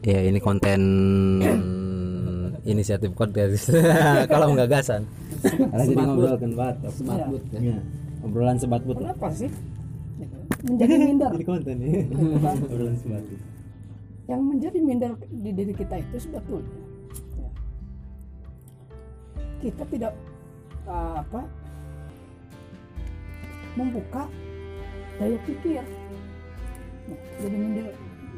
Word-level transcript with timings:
ya 0.00 0.20
ini 0.24 0.40
konten 0.40 0.80
inisiatif 2.64 3.12
podcast 3.12 3.68
kalau 4.32 4.56
gagasan 4.56 5.04
karena 5.44 5.84
jadi 5.84 6.02
ngobrol 6.04 6.36
kan 6.36 6.52
batok 6.56 6.92
Smart 6.92 7.24
boot 7.28 7.44
ya. 7.52 7.60
ya. 7.60 7.78
obrolan 8.24 8.56
sebat 8.60 8.84
but 8.84 9.00
lah 9.00 9.16
kenapa 9.16 9.28
sih? 9.32 9.50
Menjadi 10.60 10.94
minder. 11.00 11.30
jadi 11.32 11.46
konten 11.52 11.76
ya 11.80 11.90
obrolan 12.68 12.96
sebat 13.00 13.24
but 13.24 13.40
yang 14.30 14.40
menjadi 14.46 14.78
minder 14.78 15.12
di 15.26 15.50
diri 15.50 15.74
kita 15.74 15.94
itu 15.98 16.16
sebetulnya 16.22 16.70
ya, 17.40 17.50
kita 19.58 19.84
tidak 19.90 20.12
uh, 20.86 21.18
apa 21.18 21.42
membuka 23.74 24.24
daya 25.18 25.36
pikir. 25.44 25.84
Nah, 27.10 27.20
jadi 27.42 27.56
minder 27.58 27.86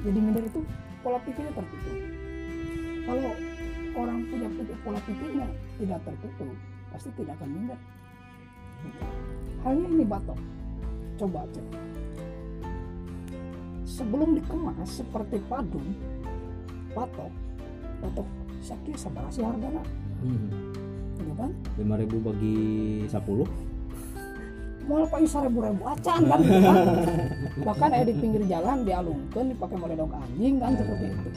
jadi 0.03 0.19
minder 0.19 0.45
itu 0.49 0.61
pola 1.03 1.19
pikirnya 1.27 1.53
tertutup. 1.53 1.97
Kalau 3.03 3.33
orang 3.99 4.19
punya 4.31 4.49
pola 4.87 5.01
pikirnya 5.05 5.47
tidak 5.79 6.01
tertutup 6.07 6.55
pasti 6.95 7.11
tidak 7.19 7.35
akan 7.43 7.49
minder. 7.51 7.79
Halnya 9.63 9.87
ini 9.91 10.05
batok. 10.07 10.39
Coba 11.21 11.47
cek 11.55 11.67
sebelum 13.93 14.41
dikemas 14.41 14.89
seperti 14.89 15.37
padung 15.47 15.93
batok 16.97 17.29
batok 18.01 18.29
sakit 18.65 18.97
sama 18.97 19.29
harganya 19.29 19.85
gitu 21.21 21.33
kan? 21.37 21.51
Lima 21.77 21.95
ribu 22.01 22.17
bagi 22.25 22.57
sepuluh 23.07 23.47
mau 24.89 25.07
pakai 25.07 25.29
seribu 25.29 25.59
ribu 25.63 25.85
acan 25.87 26.21
kan? 26.27 26.41
Bahkan 27.67 27.89
eh 27.95 28.05
di 28.09 28.15
pinggir 28.19 28.43
jalan 28.51 28.83
dialungkan 28.83 29.45
dipakai 29.55 29.77
moledok 29.79 30.13
anjing 30.17 30.59
kan 30.59 30.73
seperti 30.75 31.07
itu. 31.15 31.31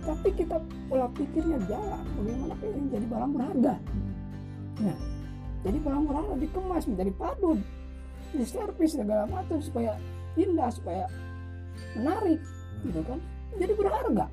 Tapi 0.00 0.28
kita 0.36 0.56
pola 0.88 1.06
pikirnya 1.12 1.58
jalan 1.68 2.02
bagaimana 2.20 2.54
pengen 2.58 2.84
jadi 2.92 3.06
barang 3.08 3.30
berharga? 3.36 3.74
Nah 4.80 4.98
jadi 5.60 5.78
barang 5.80 6.04
berharga 6.08 6.34
dikemas 6.40 6.84
menjadi 6.88 7.12
padun 7.16 7.58
di 8.30 8.44
servis 8.46 8.94
segala 8.94 9.24
macam 9.26 9.58
supaya 9.60 9.92
indah 10.38 10.70
supaya 10.72 11.04
menarik 11.96 12.40
gitu 12.84 13.00
kan? 13.04 13.18
Jadi 13.58 13.72
berharga. 13.74 14.26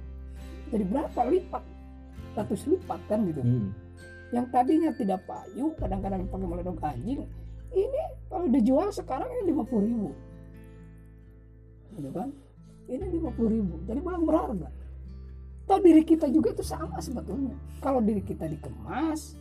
Jadi 0.67 0.83
berapa 0.83 1.21
lipat? 1.31 1.63
Ratus 2.37 2.61
lipat 2.69 3.01
kan 3.09 3.25
gitu. 3.25 3.41
Hmm. 3.41 3.73
yang 4.27 4.43
tadinya 4.51 4.91
tidak 4.91 5.23
payu 5.23 5.71
kadang-kadang 5.79 6.27
pakai 6.27 6.47
meledok 6.51 6.83
anjing 6.83 7.23
ini 7.75 8.01
kalau 8.27 8.45
dijual 8.47 8.89
sekarang 8.91 9.27
ini 9.31 9.51
lima 9.51 9.63
puluh 9.67 9.83
ribu. 9.83 10.09
Gitu 11.97 12.09
kan? 12.13 12.29
Ini 12.87 13.05
lima 13.11 13.29
puluh 13.33 13.49
ribu. 13.59 13.75
Jadi 13.83 13.99
barang 13.99 14.23
berharga. 14.23 14.69
Tahu 15.67 15.79
diri 15.83 16.03
kita 16.07 16.31
juga 16.31 16.55
itu 16.55 16.63
sama 16.63 16.95
sebetulnya. 17.03 17.55
Kalau 17.83 17.99
diri 17.99 18.23
kita 18.23 18.47
dikemas 18.47 19.35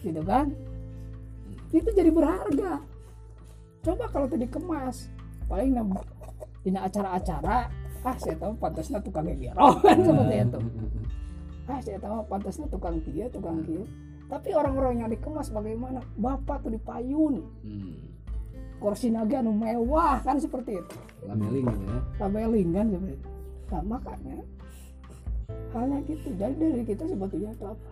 gitu 0.00 0.22
kan? 0.24 0.48
Itu 1.68 1.90
jadi 1.92 2.08
berharga. 2.08 2.80
Coba 3.84 4.04
kalau 4.08 4.26
itu 4.32 4.40
dikemas 4.40 5.12
paling 5.48 5.76
nam- 5.76 6.04
di 6.64 6.72
acara-acara 6.72 7.68
ah 8.04 8.16
saya 8.20 8.36
tahu 8.38 8.52
pantasnya 8.60 9.00
tukang 9.02 9.26
gero 9.36 9.74
kan 9.82 9.96
seperti 10.06 10.36
itu. 10.44 10.60
Ah 11.68 11.78
saya 11.82 11.98
tahu 12.00 12.16
pantasnya 12.28 12.66
tukang 12.70 12.96
kia 13.04 13.26
tukang 13.28 13.60
kia 13.64 13.84
tapi 14.28 14.52
orang-orang 14.52 15.00
yang 15.00 15.08
dikemas 15.08 15.48
bagaimana? 15.48 16.04
Bapak 16.20 16.68
tuh 16.68 16.72
dipayun. 16.76 17.40
Hmm. 17.64 17.96
kursi 18.78 19.10
naga 19.10 19.42
anu 19.42 19.50
mewah 19.50 20.22
kan 20.22 20.38
seperti 20.38 20.78
itu. 20.78 20.96
Labeling 21.26 21.66
gitu 21.66 21.82
ya. 21.82 21.98
labeling 22.22 22.68
kan 22.70 22.86
seperti 22.86 23.14
itu. 23.18 23.28
Nah 23.74 23.82
makanya 23.82 24.36
halnya 25.74 25.98
gitu. 26.06 26.28
Jadi 26.38 26.54
dari 26.62 26.84
kita 26.86 27.04
sebetulnya 27.10 27.50
itu 27.58 27.64
apa? 27.66 27.90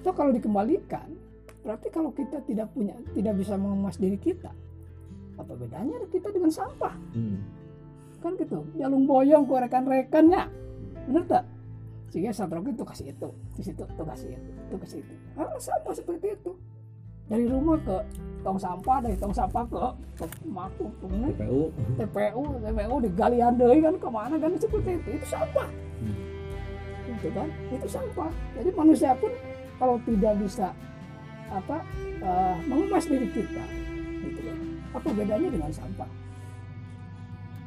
So 0.00 0.16
kalau 0.16 0.32
dikembalikan 0.32 1.12
berarti 1.60 1.92
kalau 1.92 2.08
kita 2.16 2.40
tidak 2.48 2.72
punya 2.72 2.96
tidak 3.12 3.36
bisa 3.36 3.52
mengemas 3.60 4.00
diri 4.00 4.16
kita 4.16 4.48
apa 5.36 5.52
bedanya 5.60 6.00
kita 6.08 6.32
dengan 6.32 6.48
sampah? 6.48 6.96
Hmm. 7.12 7.36
kan 8.24 8.32
gitu. 8.40 8.64
Jalung 8.80 9.04
boyong 9.04 9.44
ke 9.44 9.54
rekan-rekannya. 9.60 10.48
Bener 11.04 11.24
tak 11.28 11.51
sehingga 12.12 12.28
itu 12.28 12.84
kasih 12.84 13.06
itu 13.08 13.28
di 13.56 13.62
situ 13.64 13.82
tuh 13.88 14.04
kasih 14.04 14.36
itu 14.36 14.50
itu 14.68 14.76
kasih 14.76 14.98
itu. 15.00 15.14
Hal 15.32 15.48
sama 15.56 15.90
seperti 15.96 16.36
itu. 16.36 16.52
Dari 17.24 17.48
rumah 17.48 17.80
ke 17.80 17.96
tong 18.44 18.60
sampah 18.60 19.00
dari 19.00 19.16
tong 19.16 19.32
sampah 19.32 19.64
ke 19.64 19.80
ke 20.20 20.24
maku 20.44 20.92
TPU 21.00 21.72
TPU 21.96 22.42
TPU 22.60 22.94
digali 23.00 23.40
deui 23.56 23.80
kan 23.80 23.96
ke 23.96 24.08
mana 24.12 24.36
kan 24.36 24.52
seperti 24.60 25.00
itu. 25.00 25.08
Itu 25.16 25.26
sampah. 25.32 25.68
Itu 27.08 27.28
kan? 27.32 27.48
Itu 27.72 27.88
sampah. 27.88 28.28
Jadi 28.60 28.68
manusia 28.76 29.16
pun 29.16 29.32
kalau 29.80 29.96
tidak 30.04 30.36
bisa 30.36 30.68
apa 31.48 31.80
eh, 32.20 32.56
mengemas 32.68 33.08
diri 33.08 33.28
kita 33.32 33.64
gitu 34.20 34.40
kan. 34.44 34.58
Apa 35.00 35.08
bedanya 35.16 35.48
dengan 35.48 35.72
sampah? 35.72 36.10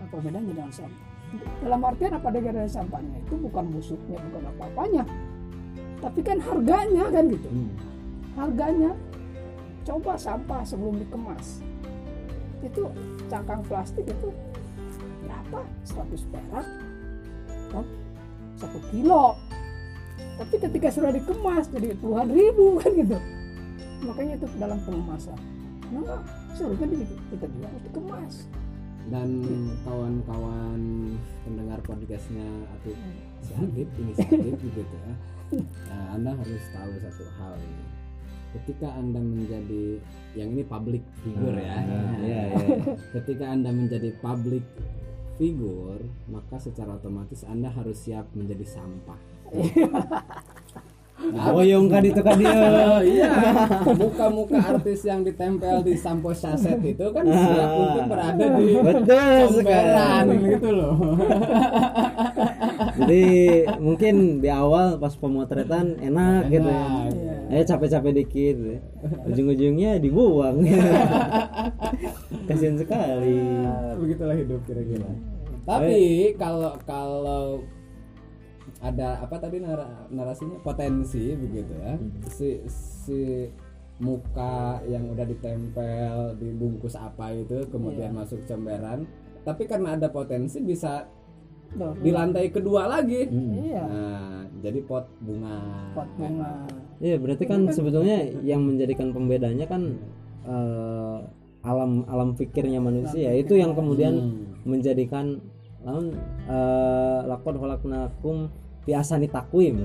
Apa 0.06 0.16
bedanya 0.22 0.54
dengan 0.54 0.70
sampah 0.70 1.15
dalam 1.64 1.82
artian 1.82 2.14
apa? 2.16 2.28
Dengan 2.30 2.68
sampahnya. 2.68 3.18
Itu 3.26 3.36
bukan 3.40 3.66
busuknya 3.72 4.18
bukan 4.32 4.44
apa-apanya. 4.56 5.04
Tapi 6.04 6.20
kan 6.22 6.38
harganya 6.44 7.06
kan 7.10 7.24
gitu. 7.32 7.50
Hmm. 7.50 7.72
harganya 8.36 8.92
coba 9.88 10.20
sampah 10.20 10.62
sebelum 10.68 11.00
dikemas. 11.00 11.64
Itu 12.60 12.92
cangkang 13.32 13.64
plastik 13.64 14.04
itu 14.04 14.28
berapa? 15.24 15.64
100 15.88 16.32
perak 16.36 16.68
kan? 17.72 17.86
Satu 18.60 18.80
kilo. 18.92 19.40
Tapi 20.36 20.56
ketika 20.60 20.92
sudah 20.92 21.16
dikemas 21.16 21.72
jadi 21.72 21.96
puluhan 21.96 22.28
ribu 22.28 22.76
kan 22.84 22.92
gitu. 22.92 23.18
Makanya 24.04 24.36
itu 24.36 24.48
dalam 24.60 24.84
pengemasan. 24.84 25.40
Nah 25.96 26.20
seharusnya 26.60 26.88
kita 27.32 27.46
juga 27.48 27.66
harus 27.72 27.84
dikemas 27.88 28.34
Dan 29.06 29.30
kawan-kawan 29.86 30.82
pendengar 31.46 31.80
podcastnya 31.86 32.50
atau 32.80 32.94
si 33.46 33.52
Adit 33.54 33.90
inisiatif 34.02 34.58
gitu 34.66 34.82
ya. 34.82 35.14
Nah, 35.90 36.18
anda 36.18 36.34
harus 36.34 36.64
tahu 36.74 36.92
satu 36.98 37.26
hal 37.38 37.54
ini. 37.62 37.86
Ketika 38.56 38.88
Anda 38.96 39.20
menjadi 39.20 40.00
yang 40.32 40.56
ini 40.56 40.64
public 40.64 41.04
figure 41.20 41.60
ya. 41.60 41.76
Nah, 41.84 42.16
iya, 42.24 42.44
iya. 42.56 42.78
Ketika 43.20 43.52
Anda 43.52 43.76
menjadi 43.76 44.16
public 44.24 44.64
figure, 45.36 46.00
maka 46.32 46.56
secara 46.64 46.96
otomatis 46.96 47.44
Anda 47.44 47.68
harus 47.68 48.00
siap 48.00 48.32
menjadi 48.32 48.64
sampah. 48.64 49.20
boyong 51.34 51.86
kan 51.90 52.02
itu 52.06 52.22
kan 52.22 52.36
dia 52.38 52.54
Oh, 52.86 53.02
iya, 53.04 53.32
muka-muka 53.98 54.58
artis 54.62 55.04
yang 55.04 55.26
ditempel 55.26 55.82
di 55.82 55.94
sampo 55.98 56.32
saset 56.32 56.80
itu 56.80 57.06
kan 57.12 57.24
siap 57.26 57.72
untuk 57.76 58.04
berada 58.08 58.46
di 58.60 58.66
betul 58.80 59.44
sekali 59.62 60.36
gitu 60.56 60.70
loh. 60.72 60.96
jadi 63.00 63.26
mungkin 63.80 64.40
di 64.40 64.50
awal 64.52 64.96
pas 65.02 65.14
pemotretan 65.16 66.00
enak 66.00 66.48
gitu 66.54 66.70
ya. 66.70 66.86
Enak. 67.12 67.54
eh 67.54 67.64
capek-capek 67.66 68.14
dikit. 68.24 68.58
Ujung-ujungnya 69.30 70.02
dibuang. 70.02 70.66
Kasihan 72.48 72.78
sekali. 72.78 73.38
Ah, 73.66 73.94
begitulah 73.98 74.36
hidup 74.38 74.62
kira-kira. 74.66 75.10
Tapi 75.66 75.98
kalau 76.38 76.78
kalau 76.86 77.66
ada 78.86 79.20
apa 79.20 79.36
tadi 79.38 79.58
nara- 79.58 80.06
narasinya 80.08 80.62
potensi 80.62 81.34
begitu 81.34 81.74
ya. 81.74 81.94
Si 82.30 82.50
si 82.68 83.50
muka 83.96 84.84
yang 84.86 85.08
udah 85.08 85.24
ditempel 85.24 86.14
dibungkus 86.36 86.94
apa 86.94 87.32
itu 87.32 87.66
kemudian 87.68 88.14
masuk 88.14 88.46
comberan. 88.46 89.08
Tapi 89.42 89.66
karena 89.66 89.94
ada 89.94 90.10
potensi 90.10 90.60
bisa 90.60 91.06
Loh, 91.74 91.92
di 91.96 92.10
lantai 92.10 92.50
kedua 92.50 92.86
lagi. 92.86 93.26
iya 93.58 93.84
Nah, 93.84 94.42
jadi 94.60 94.80
pot 94.82 95.10
bunga. 95.20 95.58
pot 95.92 96.08
bunga 96.16 96.64
Iya 96.98 97.20
berarti 97.20 97.44
kan 97.44 97.68
sebetulnya 97.68 98.22
yang 98.42 98.64
menjadikan 98.64 99.12
pembedanya 99.12 99.66
kan 99.66 100.00
eh, 100.46 101.18
alam 101.62 102.06
alam 102.06 102.32
pikirnya 102.32 102.78
manusia 102.80 103.34
itu 103.34 103.58
yang 103.58 103.74
kemudian 103.74 104.14
Hmm. 104.16 104.46
menjadikan 104.64 105.42
lawan 105.82 106.14
eh, 106.46 107.20
lakon 107.26 107.56
holaknakum 107.58 108.38
piasani 108.86 109.28
takwim 109.28 109.76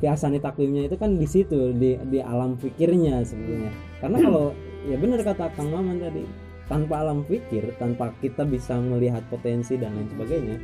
piasani 0.00 0.40
takwimnya 0.40 0.88
itu 0.88 0.96
kan 0.96 1.14
di 1.14 1.28
situ 1.28 1.76
di 1.76 2.00
di 2.08 2.18
alam 2.24 2.56
pikirnya 2.56 3.20
sebetulnya 3.22 3.70
karena 4.00 4.18
kalau 4.24 4.44
ya 4.88 4.96
benar 4.96 5.20
kata 5.20 5.52
Kang 5.54 5.68
Maman 5.70 6.00
tadi 6.00 6.24
tanpa 6.66 7.04
alam 7.04 7.22
pikir 7.22 7.76
tanpa 7.76 8.10
kita 8.18 8.42
bisa 8.48 8.80
melihat 8.80 9.22
potensi 9.28 9.76
dan 9.76 9.94
lain 9.94 10.08
sebagainya 10.10 10.56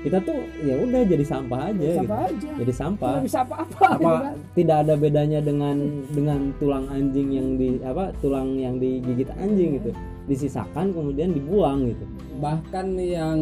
kita 0.00 0.16
tuh 0.24 0.40
ya 0.64 0.80
udah 0.80 1.00
jadi 1.04 1.24
sampah 1.28 1.60
aja 1.68 2.00
Siapa 2.00 2.32
gitu. 2.32 2.32
aja. 2.32 2.50
Jadi 2.64 2.72
sampah. 2.72 3.12
Nggak 3.12 3.26
bisa 3.28 3.38
apa-apa 3.44 3.68
gitu 3.68 3.84
apa 4.00 4.12
kan. 4.16 4.36
tidak 4.56 4.76
ada 4.80 4.94
bedanya 4.96 5.40
dengan 5.44 5.76
dengan 6.08 6.40
tulang 6.56 6.86
anjing 6.88 7.28
yang 7.36 7.48
di 7.60 7.68
apa 7.84 8.08
tulang 8.24 8.56
yang 8.56 8.80
digigit 8.80 9.28
anjing 9.36 9.76
gitu. 9.76 9.92
Disisakan 10.24 10.96
kemudian 10.96 11.36
dibuang 11.36 11.84
gitu 11.84 12.04
bahkan 12.40 12.96
yang 12.96 13.38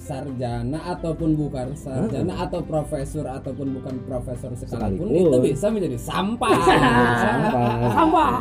sarjana 0.00 0.80
ataupun 0.96 1.36
bukan 1.36 1.76
sarjana 1.76 2.48
atau 2.48 2.64
profesor 2.64 3.28
ataupun 3.28 3.78
bukan 3.78 4.00
profesor 4.08 4.50
sekalipun 4.56 5.12
Sekalipun. 5.12 5.28
itu 5.28 5.38
bisa 5.52 5.66
menjadi 5.68 5.98
sampah. 6.00 6.50
Sampah. 7.24 7.72
Sampah. 7.92 8.32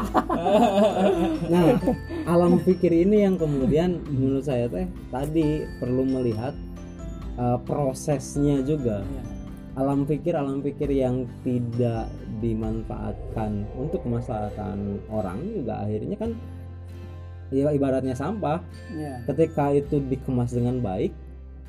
Nah 1.51 1.65
alam 2.23 2.57
pikir 2.63 2.91
ini 2.95 3.27
yang 3.27 3.35
kemudian 3.35 3.99
menurut 4.07 4.47
saya 4.47 4.71
teh 4.71 4.87
tadi 5.11 5.67
perlu 5.77 6.07
melihat 6.07 6.55
uh, 7.35 7.59
prosesnya 7.61 8.63
juga. 8.63 9.03
Alam 9.73 10.05
pikir 10.05 10.37
alam 10.37 10.61
pikir 10.61 10.87
yang 10.93 11.25
tidak 11.41 12.05
dimanfaatkan 12.39 13.65
untuk 13.73 14.05
kemaslahatan 14.05 15.01
orang 15.09 15.41
juga 15.49 15.81
akhirnya 15.81 16.15
kan 16.19 16.31
ya 17.51 17.73
ibaratnya 17.73 18.15
sampah. 18.15 18.63
Ya. 18.93 19.19
Ketika 19.27 19.73
itu 19.73 19.99
dikemas 19.99 20.53
dengan 20.53 20.79
baik 20.79 21.11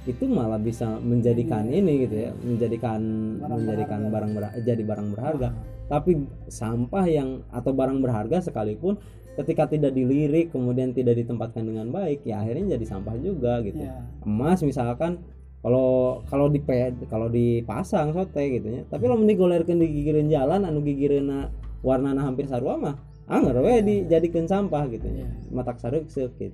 itu 0.04 0.28
malah 0.28 0.60
bisa 0.60 1.00
menjadikan 1.00 1.64
ini 1.64 2.04
gitu 2.04 2.28
ya 2.28 2.30
menjadikan 2.44 3.00
Barang 3.40 3.64
menjadikan 3.64 3.98
berharga. 4.04 4.12
barang 4.12 4.30
ber- 4.36 4.56
jadi 4.60 4.82
barang 4.84 5.08
berharga. 5.16 5.48
Tapi 5.88 6.10
sampah 6.52 7.04
yang 7.08 7.28
atau 7.48 7.72
barang 7.72 7.98
berharga 8.04 8.44
sekalipun 8.44 9.00
ketika 9.34 9.66
tidak 9.66 9.96
dilirik 9.96 10.52
kemudian 10.54 10.94
tidak 10.94 11.18
ditempatkan 11.18 11.66
dengan 11.66 11.90
baik 11.90 12.22
ya 12.22 12.44
akhirnya 12.44 12.76
jadi 12.76 12.86
sampah 12.86 13.16
juga 13.16 13.64
gitu. 13.64 13.80
Ya 13.80 14.04
emas 14.28 14.60
misalkan 14.60 15.24
kalau 15.64 16.20
kalau 16.28 16.52
di 16.52 16.60
kalau 17.08 17.32
dipasang 17.32 18.12
sote 18.12 18.44
gitu 18.60 18.68
ya. 18.68 18.82
Tapi 18.84 19.08
lamun 19.08 19.24
digolerkeun 19.24 19.80
di 19.80 19.88
gigireun 19.88 20.28
jalan 20.28 20.68
anu 20.68 20.84
gigireuna 20.84 21.48
warnana 21.80 22.20
hampir 22.28 22.44
sarua 22.44 22.76
mah 22.76 22.96
anger 23.28 23.56
we 23.64 23.74
dijadikeun 23.80 24.44
sampah 24.44 24.84
gitu. 24.92 25.06
Ya 25.08 25.24
Iya. 25.24 25.28
matak 25.52 25.80
saruk 25.80 26.04
gitu. 26.08 26.52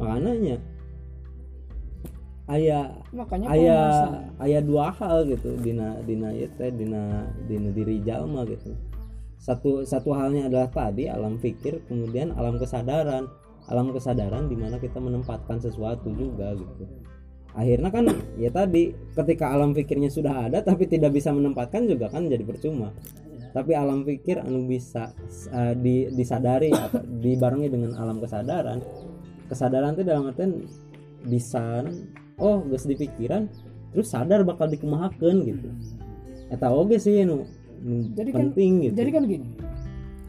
Makanya 0.00 0.58
aya 2.50 2.90
makanya 3.14 3.46
kalau 3.46 3.62
aya 3.62 3.78
masa- 3.78 4.26
aya 4.42 4.58
dua 4.58 4.90
hal 4.90 5.16
gitu. 5.30 5.54
Dina 5.62 6.02
dina 6.02 6.34
teh 6.34 6.70
dina 6.74 7.30
dina 7.46 7.68
diri 7.70 8.02
jalma 8.02 8.42
gitu. 8.48 8.74
Satu 9.38 9.86
satu 9.86 10.10
halnya 10.12 10.50
adalah 10.50 10.66
tadi 10.68 11.06
alam 11.06 11.38
pikir 11.38 11.86
kemudian 11.86 12.34
alam 12.34 12.58
kesadaran. 12.58 13.30
Alam 13.70 13.94
kesadaran 13.94 14.50
di 14.50 14.58
mana 14.58 14.82
kita 14.82 14.98
menempatkan 14.98 15.62
sesuatu 15.62 16.10
juga 16.10 16.58
gitu. 16.58 16.84
Akhirnya 17.54 17.90
kan 17.94 18.04
ya 18.34 18.50
tadi 18.50 18.90
ketika 19.14 19.54
alam 19.54 19.70
pikirnya 19.70 20.10
sudah 20.10 20.50
ada 20.50 20.58
tapi 20.58 20.90
tidak 20.90 21.14
bisa 21.14 21.30
menempatkan 21.30 21.86
juga 21.86 22.10
kan 22.10 22.26
jadi 22.26 22.42
percuma 22.42 22.90
tapi 23.50 23.74
alam 23.74 24.06
pikir 24.06 24.38
anu 24.38 24.66
bisa 24.70 25.10
eh, 25.50 25.74
di, 25.74 26.06
disadari 26.14 26.70
atau 26.70 27.02
dibarengi 27.02 27.66
dengan 27.66 27.98
alam 27.98 28.22
kesadaran. 28.22 28.78
Kesadaran 29.50 29.98
itu 29.98 30.02
dalam 30.06 30.30
artian 30.30 30.62
bisa 31.26 31.82
oh 32.38 32.64
geus 32.70 32.86
di 32.86 32.96
pikiran 32.96 33.50
terus 33.90 34.08
sadar 34.14 34.46
bakal 34.46 34.70
dikemahakeun 34.70 35.36
gitu. 35.42 35.68
Eta 36.50 36.70
oge 36.70 37.02
sih 37.02 37.26
nu, 37.26 37.42
nu 37.82 38.10
Jadi 38.14 38.30
kan- 38.30 38.38
penting 38.54 38.70
gitu. 38.86 38.94
jadi 38.94 39.10
kan 39.10 39.22
gini. 39.26 39.48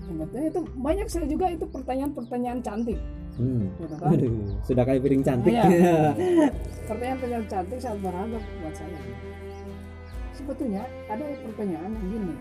Sebetulnya 0.01 0.47
itu 0.51 0.61
banyak 0.75 1.07
saya 1.07 1.25
juga 1.29 1.45
itu 1.53 1.65
pertanyaan-pertanyaan 1.69 2.59
cantik. 2.65 2.99
Hmm. 3.39 3.71
gitu 3.79 3.95
kan? 3.95 4.11
Aduh, 4.11 4.43
sudah 4.67 4.83
kayak 4.83 5.01
piring 5.07 5.23
cantik. 5.23 5.55
Iya. 5.55 5.63
pertanyaan-pertanyaan 6.89 7.47
cantik 7.47 7.77
sangat 7.79 7.99
berharga 8.03 8.37
buat 8.37 8.75
saya. 8.75 8.99
Sebetulnya 10.35 10.83
ada 11.07 11.23
pertanyaan 11.45 11.91
yang 11.95 12.07
gini 12.11 12.33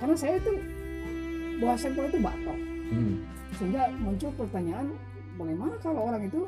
karena 0.00 0.16
saya 0.16 0.34
itu 0.38 0.52
buah 1.60 1.76
sampel 1.78 2.04
itu 2.10 2.18
batok. 2.20 2.58
Hmm. 2.84 3.16
sehingga 3.54 3.88
muncul 4.02 4.28
pertanyaan 4.36 4.92
bagaimana 5.40 5.74
kalau 5.80 6.10
orang 6.10 6.26
itu 6.26 6.44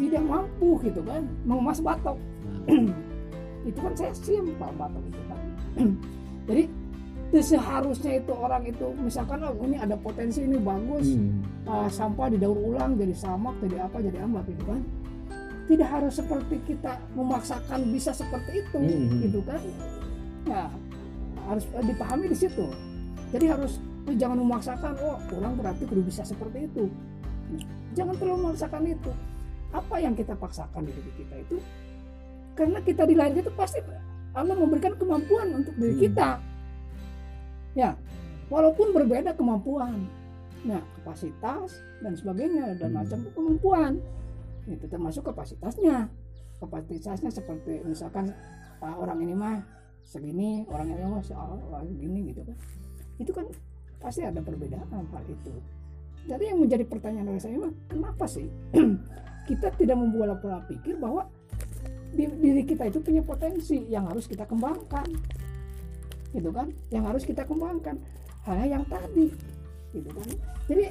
tidak 0.00 0.22
mampu 0.24 0.80
gitu 0.84 1.00
kan? 1.04 1.24
Mengemas 1.44 1.80
batok. 1.80 2.16
Itu 3.68 3.78
kan 3.78 3.94
saya 3.94 4.12
simpel 4.16 4.70
batok 4.74 5.02
itu 5.06 5.22
kan. 5.30 5.40
Jadi 6.50 6.62
seharusnya 7.40 8.20
itu 8.20 8.32
orang 8.36 8.60
itu 8.68 8.92
misalkan 9.00 9.40
oh 9.40 9.56
ini 9.64 9.80
ada 9.80 9.96
potensi 9.96 10.44
ini 10.44 10.58
bagus. 10.60 11.16
Hmm. 11.16 11.40
uh, 11.64 11.88
sampah 11.88 12.28
didaur 12.28 12.58
ulang 12.58 12.92
jadi 13.00 13.16
samak 13.16 13.56
jadi 13.64 13.88
apa 13.88 14.04
jadi 14.04 14.18
ambak 14.20 14.44
gitu 14.50 14.62
kan. 14.68 14.80
Tidak 15.70 15.88
harus 15.88 16.12
seperti 16.18 16.60
kita 16.66 16.98
memaksakan 17.16 17.88
bisa 17.88 18.12
seperti 18.12 18.60
itu 18.66 18.78
Hmm. 18.82 19.22
gitu 19.22 19.40
kan. 19.46 19.60
Nah 20.44 20.68
harus 21.48 21.64
eh, 21.74 21.84
dipahami 21.84 22.26
di 22.30 22.36
situ. 22.38 22.66
Jadi 23.32 23.46
harus 23.48 23.78
eh, 24.08 24.16
jangan 24.18 24.38
memaksakan 24.42 24.92
oh 25.02 25.18
orang 25.38 25.52
berarti 25.58 25.82
kudu 25.88 26.02
bisa 26.04 26.22
seperti 26.22 26.68
itu. 26.68 26.86
Jangan 27.92 28.16
terlalu 28.16 28.48
memaksakan 28.48 28.82
itu. 28.88 29.12
Apa 29.72 29.96
yang 30.00 30.12
kita 30.12 30.36
paksakan 30.36 30.84
di 30.84 30.92
diri 30.92 31.12
kita 31.16 31.34
itu? 31.40 31.56
Karena 32.52 32.78
kita 32.84 33.08
dilahirkan 33.08 33.48
itu 33.48 33.52
pasti 33.56 33.80
Allah 34.32 34.56
memberikan 34.56 34.96
kemampuan 34.96 35.52
untuk 35.56 35.72
diri 35.76 35.96
Hmm. 35.96 36.04
kita. 36.08 36.28
Ya 37.72 37.96
walaupun 38.52 38.92
berbeda 38.92 39.32
kemampuan. 39.32 40.08
Nah 40.62 40.80
kapasitas 41.00 41.80
dan 42.04 42.12
sebagainya 42.16 42.76
dan 42.76 42.92
Hmm. 42.92 42.98
macam 43.00 43.18
kemampuan. 43.32 43.92
Itu 44.68 44.86
termasuk 44.88 45.26
kapasitasnya. 45.32 46.08
Kapasitasnya 46.60 47.32
seperti 47.32 47.82
misalkan 47.82 48.30
ah, 48.84 48.94
orang 49.00 49.18
ini 49.24 49.34
mah 49.34 49.58
segini 50.04 50.66
orang 50.68 50.92
ini 50.92 51.02
mah 51.06 51.22
se- 51.24 51.36
ah, 51.36 51.56
segini 51.82 52.34
gitu 52.34 52.42
kan. 52.44 52.56
Itu 53.18 53.30
kan 53.32 53.46
pasti 54.02 54.26
ada 54.26 54.42
perbedaan 54.42 54.86
hal 54.90 55.24
itu. 55.30 55.52
Jadi 56.22 56.44
yang 56.54 56.58
menjadi 56.62 56.84
pertanyaan 56.86 57.34
dari 57.34 57.40
saya 57.42 57.58
kenapa 57.90 58.24
sih 58.30 58.46
kita 59.50 59.74
tidak 59.74 59.96
membuat 59.98 60.38
pola 60.38 60.62
pikir 60.66 60.94
bahwa 60.98 61.26
di- 62.14 62.30
diri 62.38 62.62
kita 62.62 62.86
itu 62.86 63.02
punya 63.02 63.22
potensi 63.24 63.82
yang 63.90 64.06
harus 64.06 64.30
kita 64.30 64.46
kembangkan? 64.46 65.06
Gitu 66.30 66.50
kan? 66.54 66.70
Yang 66.94 67.04
harus 67.08 67.22
kita 67.26 67.42
kembangkan. 67.42 67.98
Hanya 68.46 68.78
yang 68.78 68.84
tadi. 68.86 69.30
Gitu 69.92 70.08
kan? 70.08 70.28
Jadi 70.70 70.84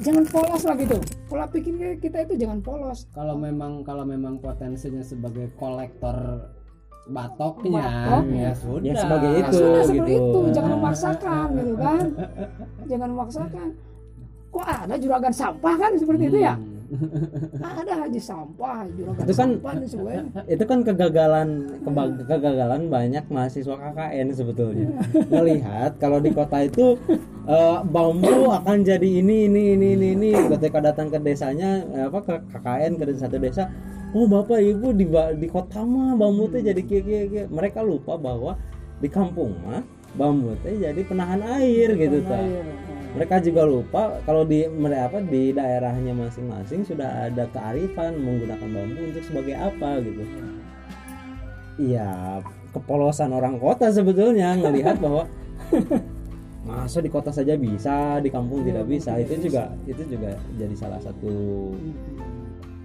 jangan 0.00 0.24
polos 0.30 0.62
lah 0.64 0.76
gitu. 0.78 0.96
Pola 1.28 1.46
pikir 1.50 1.98
kita 1.98 2.24
itu 2.24 2.34
jangan 2.40 2.62
polos. 2.62 3.10
Kalau 3.12 3.36
memang 3.36 3.82
kalau 3.82 4.06
memang 4.06 4.38
potensinya 4.38 5.02
sebagai 5.02 5.50
kolektor 5.58 6.48
batoknya 7.10 7.82
Batok. 7.82 8.22
ya 8.32 8.50
sudah 8.54 8.86
Ya, 8.86 8.94
sebagai 8.96 9.30
Ya 9.30 9.40
itu. 9.40 9.56
sudah 9.56 9.82
seperti 9.82 10.10
gitu. 10.10 10.28
itu, 10.30 10.40
jangan 10.50 10.70
memaksakan 10.72 11.46
gitu 11.52 11.74
kan. 11.76 12.04
Jangan 12.86 13.08
memaksakan. 13.10 13.68
Kok 14.50 14.64
ada 14.66 14.94
juragan 14.96 15.30
sampah 15.32 15.74
kan 15.76 15.90
seperti 15.94 16.24
itu 16.26 16.38
ya? 16.40 16.54
Hmm. 16.90 17.62
Ada 17.62 18.02
aja 18.02 18.18
sampah, 18.20 18.82
juragan 18.90 19.22
Itu 19.22 19.30
kan- 19.30 19.54
sampah 19.54 19.72
nih 19.72 19.88
sebenarnya. 19.88 20.22
itu 20.54 20.64
kan 20.64 20.78
kegagalan 20.82 21.48
kegagalan 22.20 22.82
banyak 22.88 23.24
mahasiswa 23.26 23.74
KKN 23.76 24.26
sebetulnya 24.32 24.90
melihat 25.32 25.94
kalau 25.96 26.18
di 26.18 26.30
kota 26.30 26.58
itu 26.60 26.98
eh, 27.46 27.78
bambu 27.86 28.50
akan 28.50 28.82
jadi 28.82 29.06
ini 29.06 29.46
ini 29.46 29.62
ini 29.72 29.88
ini 29.94 30.08
ini 30.12 30.30
ketika 30.50 30.82
datang 30.82 31.06
ke 31.08 31.18
desanya 31.18 31.78
eh, 31.86 32.10
apa 32.10 32.18
ke 32.20 32.34
KKN 32.50 32.92
ke 32.96 33.04
satu 33.14 33.38
desa 33.38 33.70
oh 34.14 34.26
bapak 34.26 34.58
ibu 34.58 34.90
di 34.94 35.06
di 35.38 35.46
kota 35.46 35.82
mah 35.86 36.18
bambu 36.18 36.50
teh 36.50 36.62
jadi 36.62 36.82
kia 36.82 37.00
kia 37.02 37.22
kia. 37.30 37.44
Mereka 37.50 37.80
lupa 37.82 38.18
bahwa 38.18 38.58
di 38.98 39.08
kampung 39.08 39.54
mah 39.62 39.82
bambu 40.18 40.54
teh 40.62 40.78
jadi 40.78 41.00
penahan 41.06 41.40
air 41.60 41.94
gitu 41.94 42.18
ta. 42.26 42.38
Air. 42.38 42.66
mereka 43.10 43.42
juga 43.42 43.66
lupa 43.66 44.22
kalau 44.22 44.46
di 44.46 44.70
mereka 44.70 45.10
apa 45.10 45.18
di 45.18 45.50
daerahnya 45.50 46.14
masing-masing 46.14 46.86
sudah 46.86 47.26
ada 47.26 47.50
kearifan 47.50 48.14
menggunakan 48.22 48.70
bambu 48.70 49.00
untuk 49.02 49.24
sebagai 49.26 49.58
apa 49.58 49.98
gitu. 49.98 50.22
Iya 51.80 52.38
kepolosan 52.70 53.34
orang 53.34 53.58
kota 53.58 53.90
sebetulnya 53.90 54.54
ngelihat 54.58 54.98
bahwa 55.04 55.26
masa 56.70 57.02
di 57.02 57.10
kota 57.10 57.34
saja 57.34 57.58
bisa 57.58 58.22
di 58.22 58.30
kampung 58.30 58.62
tidak 58.62 58.86
bisa. 58.86 59.18
itu 59.18 59.50
juga 59.50 59.74
itu 59.90 60.02
juga 60.06 60.38
jadi 60.54 60.74
salah 60.78 61.00
satu 61.02 61.34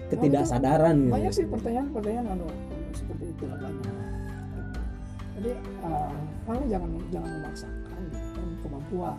ketidaksadaran 0.08 0.98
Banyak 1.10 1.32
gitu. 1.34 1.40
sih 1.42 1.46
pertanyaan-pertanyaan 1.50 2.28
anu 2.30 2.48
seperti 2.94 3.26
itu 3.32 3.44
lah 3.48 3.58
banyak. 3.60 3.96
Jadi 5.36 5.52
kamu 6.48 6.64
jangan 6.72 6.90
jangan 7.12 7.30
memaksakan 7.40 8.04
kan, 8.14 8.48
kemampuan. 8.64 9.18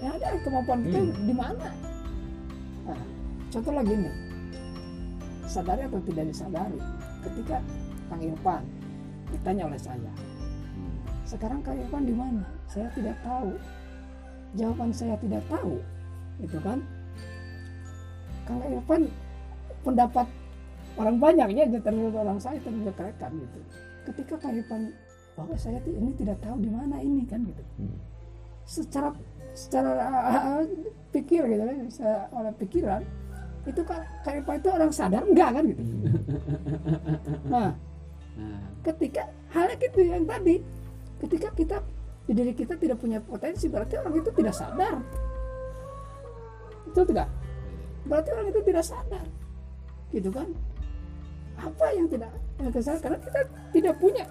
Ya 0.00 0.08
ada 0.14 0.28
kemampuan 0.40 0.78
kita 0.82 0.98
Hmm. 1.00 1.12
di 1.24 1.34
mana? 1.34 1.68
Nah, 2.84 3.00
contoh 3.48 3.72
lagi 3.72 3.94
nih, 3.96 4.14
sadari 5.44 5.82
atau 5.84 6.00
tidak 6.04 6.24
disadari, 6.28 6.80
ketika 7.24 7.56
Kang 8.08 8.22
Irfan 8.22 8.62
ditanya 9.32 9.62
oleh 9.68 9.80
saya, 9.80 10.12
sekarang 11.24 11.60
Kang 11.60 11.76
Irfan 11.76 12.04
di 12.04 12.14
mana? 12.16 12.44
Saya 12.68 12.88
tidak 12.92 13.16
tahu. 13.20 13.52
Jawaban 14.54 14.94
saya 14.94 15.18
tidak 15.18 15.42
tahu, 15.50 15.82
itu 16.38 16.58
kan? 16.62 16.78
Kang 18.44 18.60
Irfan 18.64 19.08
pendapat 19.84 20.26
orang 20.96 21.16
banyaknya 21.20 21.68
termasuk 21.84 22.16
orang 22.16 22.38
saya 22.40 22.58
rekan 22.58 23.32
gitu. 23.36 23.58
Ketika 24.08 24.34
kehidupan 24.40 24.80
bahwa 25.34 25.54
saya 25.58 25.78
ini 25.84 26.10
tidak 26.16 26.38
tahu 26.40 26.56
di 26.62 26.70
mana 26.70 26.96
ini 27.04 27.22
kan 27.28 27.42
gitu. 27.44 27.64
Hmm. 27.78 27.98
secara 28.64 29.12
secara 29.52 29.92
uh, 30.08 30.64
pikir 31.12 31.44
gitu 31.44 31.62
kan 31.68 31.76
secara 31.92 32.18
oleh 32.32 32.52
pikiran 32.56 33.02
itu 33.68 33.80
kan 33.84 34.00
kehidupan 34.24 34.56
itu 34.56 34.68
orang 34.72 34.88
sadar 34.88 35.20
enggak 35.20 35.50
kan 35.52 35.62
gitu. 35.68 35.82
Nah 37.52 37.76
Nah, 38.34 38.58
ketika 38.82 39.30
halnya 39.54 39.78
gitu 39.78 40.00
yang 40.02 40.26
tadi 40.26 40.58
ketika 41.22 41.48
kita 41.54 41.76
di 42.26 42.32
diri 42.34 42.52
kita 42.56 42.74
tidak 42.74 42.98
punya 42.98 43.22
potensi 43.22 43.70
berarti 43.70 43.94
orang 44.00 44.14
itu 44.18 44.30
tidak 44.34 44.54
sadar. 44.56 44.94
Betul 46.90 47.04
tidak? 47.14 47.28
Berarti 48.04 48.28
orang 48.34 48.46
itu 48.50 48.60
tidak 48.66 48.84
sadar 48.84 49.24
gitu 50.14 50.30
kan. 50.30 50.48
Apa 51.58 51.86
yang 51.94 52.06
tidak 52.06 52.30
yang 52.62 52.70
kesal? 52.70 52.96
Karena 53.02 53.18
kita 53.18 53.40
tidak 53.74 53.94
punya 53.98 54.24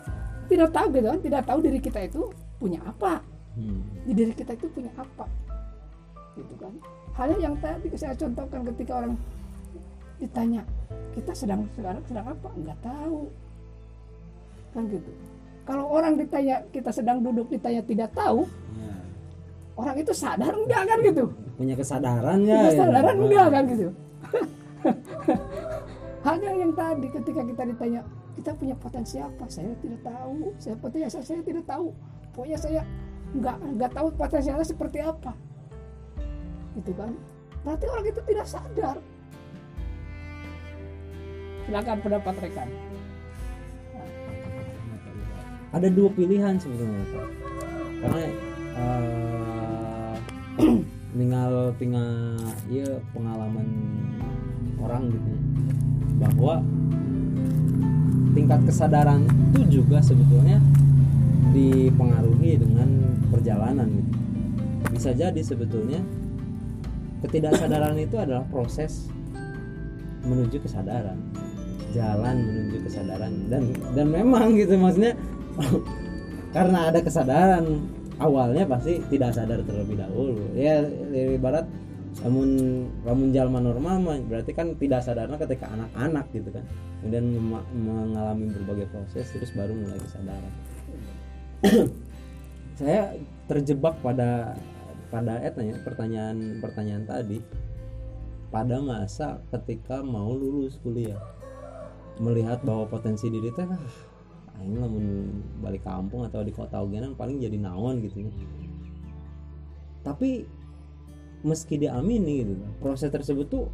tidak 0.47 0.69
tahu 0.71 0.87
gitu 0.95 1.07
kan. 1.11 1.19
Tidak 1.19 1.41
tahu 1.43 1.59
diri 1.59 1.79
kita 1.83 1.99
itu 2.07 2.21
punya 2.59 2.79
apa. 2.87 3.19
Hmm. 3.53 3.85
di 4.09 4.17
diri 4.17 4.33
kita 4.33 4.57
itu 4.57 4.65
punya 4.73 4.89
apa. 4.97 5.29
Gitu 6.33 6.53
kan. 6.57 6.73
Halnya 7.13 7.37
yang 7.37 7.55
tadi 7.61 7.85
saya 7.93 8.17
contohkan 8.17 8.65
ketika 8.73 9.05
orang 9.05 9.13
ditanya 10.17 10.65
kita 11.13 11.37
sedang 11.37 11.69
sekarang 11.77 12.01
sedang 12.09 12.25
apa? 12.33 12.49
Nggak 12.57 12.79
tahu. 12.81 13.29
Kan 14.73 14.83
gitu. 14.89 15.11
Kalau 15.63 15.85
orang 15.85 16.17
ditanya 16.17 16.65
kita 16.73 16.89
sedang 16.89 17.21
duduk 17.21 17.47
ditanya 17.53 17.85
tidak 17.85 18.09
tahu 18.17 18.49
ya. 18.73 18.95
orang 19.77 19.95
itu 20.01 20.11
sadar 20.11 20.51
enggak 20.57 20.83
kan 20.89 20.97
gitu. 21.05 21.23
Punya 21.53 21.75
kesadaran 21.77 22.39
ya 22.41 22.57
punya 22.57 22.57
ya? 22.57 22.69
kesadaran 22.73 23.15
Ah. 23.15 23.21
enggak 23.21 23.47
kan 23.53 23.63
gitu 23.69 23.87
hanya 26.23 26.51
yang 26.55 26.71
tadi 26.71 27.11
ketika 27.11 27.43
kita 27.43 27.63
ditanya 27.67 28.01
kita 28.39 28.51
punya 28.55 28.75
potensi 28.79 29.19
apa 29.19 29.43
saya 29.51 29.75
tidak 29.83 30.01
tahu. 30.07 30.55
Saya 30.55 30.75
potensi 30.79 31.19
saya 31.19 31.41
tidak 31.43 31.65
tahu. 31.67 31.91
Pokoknya 32.31 32.57
saya 32.57 32.81
nggak 33.35 33.57
nggak 33.75 33.91
tahu 33.91 34.07
potensinya 34.15 34.63
seperti 34.63 35.03
apa. 35.03 35.35
Gitu 36.79 36.91
kan? 36.95 37.11
Berarti 37.67 37.85
orang 37.91 38.05
itu 38.07 38.21
tidak 38.23 38.47
sadar. 38.47 38.97
Silakan 41.67 41.97
pendapat 41.99 42.35
rekan. 42.39 42.69
Ada 45.73 45.87
dua 45.89 46.09
pilihan 46.13 46.55
sebetulnya 46.61 47.03
Pak. 47.11 47.27
karena 48.03 48.19
eh 48.73 50.13
tinggal 51.17 51.71
tinggal 51.79 52.37
ya 52.69 52.87
pengalaman 53.11 53.67
orang 54.79 55.11
gitu. 55.11 55.42
Bahwa 56.31 56.63
tingkat 58.33 58.61
kesadaran 58.65 59.27
itu 59.53 59.81
juga 59.81 60.01
sebetulnya 60.01 60.57
dipengaruhi 61.53 62.57
dengan 62.57 62.89
perjalanan 63.29 63.87
gitu. 63.89 64.13
Bisa 64.93 65.09
jadi 65.13 65.41
sebetulnya 65.41 66.01
ketidaksadaran 67.25 67.97
itu 67.97 68.17
adalah 68.19 68.43
proses 68.49 69.07
menuju 70.23 70.63
kesadaran 70.63 71.17
jalan 71.93 72.35
menuju 72.41 72.77
kesadaran. 72.89 73.31
Dan 73.47 73.63
dan 73.93 74.07
memang 74.09 74.57
gitu 74.57 74.75
maksudnya 74.75 75.13
karena 76.55 76.89
ada 76.89 76.99
kesadaran 76.99 77.85
awalnya 78.17 78.65
pasti 78.65 78.99
tidak 79.13 79.37
sadar 79.37 79.61
terlebih 79.63 80.01
dahulu. 80.01 80.41
Ya 80.57 80.81
ibarat 81.13 81.69
namun 82.21 82.49
namun 83.01 83.33
jalma 83.33 83.57
normal 83.57 84.21
berarti 84.29 84.53
kan 84.53 84.77
tidak 84.77 85.01
sadarnya 85.01 85.41
ketika 85.41 85.65
anak-anak 85.73 86.29
gitu 86.29 86.49
kan. 86.53 86.65
Kemudian 87.01 87.25
mengalami 87.73 88.45
berbagai 88.53 88.87
proses 88.93 89.25
terus 89.33 89.49
baru 89.57 89.73
mulai 89.73 89.97
kesadaran. 89.97 90.53
Saya 92.79 93.17
terjebak 93.49 93.97
pada 94.05 94.53
pada 95.09 95.41
etanya 95.41 95.81
pertanyaan 95.81 96.61
pertanyaan 96.61 97.03
tadi. 97.09 97.41
Pada 98.53 98.77
masa 98.77 99.41
ketika 99.49 100.05
mau 100.05 100.29
lulus 100.29 100.77
kuliah 100.77 101.17
melihat 102.21 102.61
bahwa 102.61 102.85
potensi 102.85 103.25
diri 103.25 103.49
teh 103.49 103.65
ah 103.65 103.81
aing 104.61 104.77
lamun 104.77 105.05
balik 105.65 105.81
kampung 105.81 106.29
atau 106.29 106.45
di 106.45 106.53
kota 106.53 106.77
ogenan 106.77 107.17
paling 107.17 107.41
jadi 107.41 107.57
naon 107.57 108.05
gitu 108.05 108.29
ya. 108.29 108.31
Tapi 110.05 110.45
meski 111.43 111.75
diamini 111.75 112.47
gitu 112.47 112.53
proses 112.79 113.11
tersebut 113.11 113.47
tuh 113.51 113.67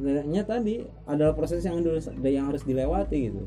nya 0.00 0.42
tadi 0.46 0.80
adalah 1.04 1.36
proses 1.36 1.60
yang 1.66 1.84
yang 2.24 2.48
harus 2.48 2.64
dilewati 2.64 3.28
gitu. 3.28 3.44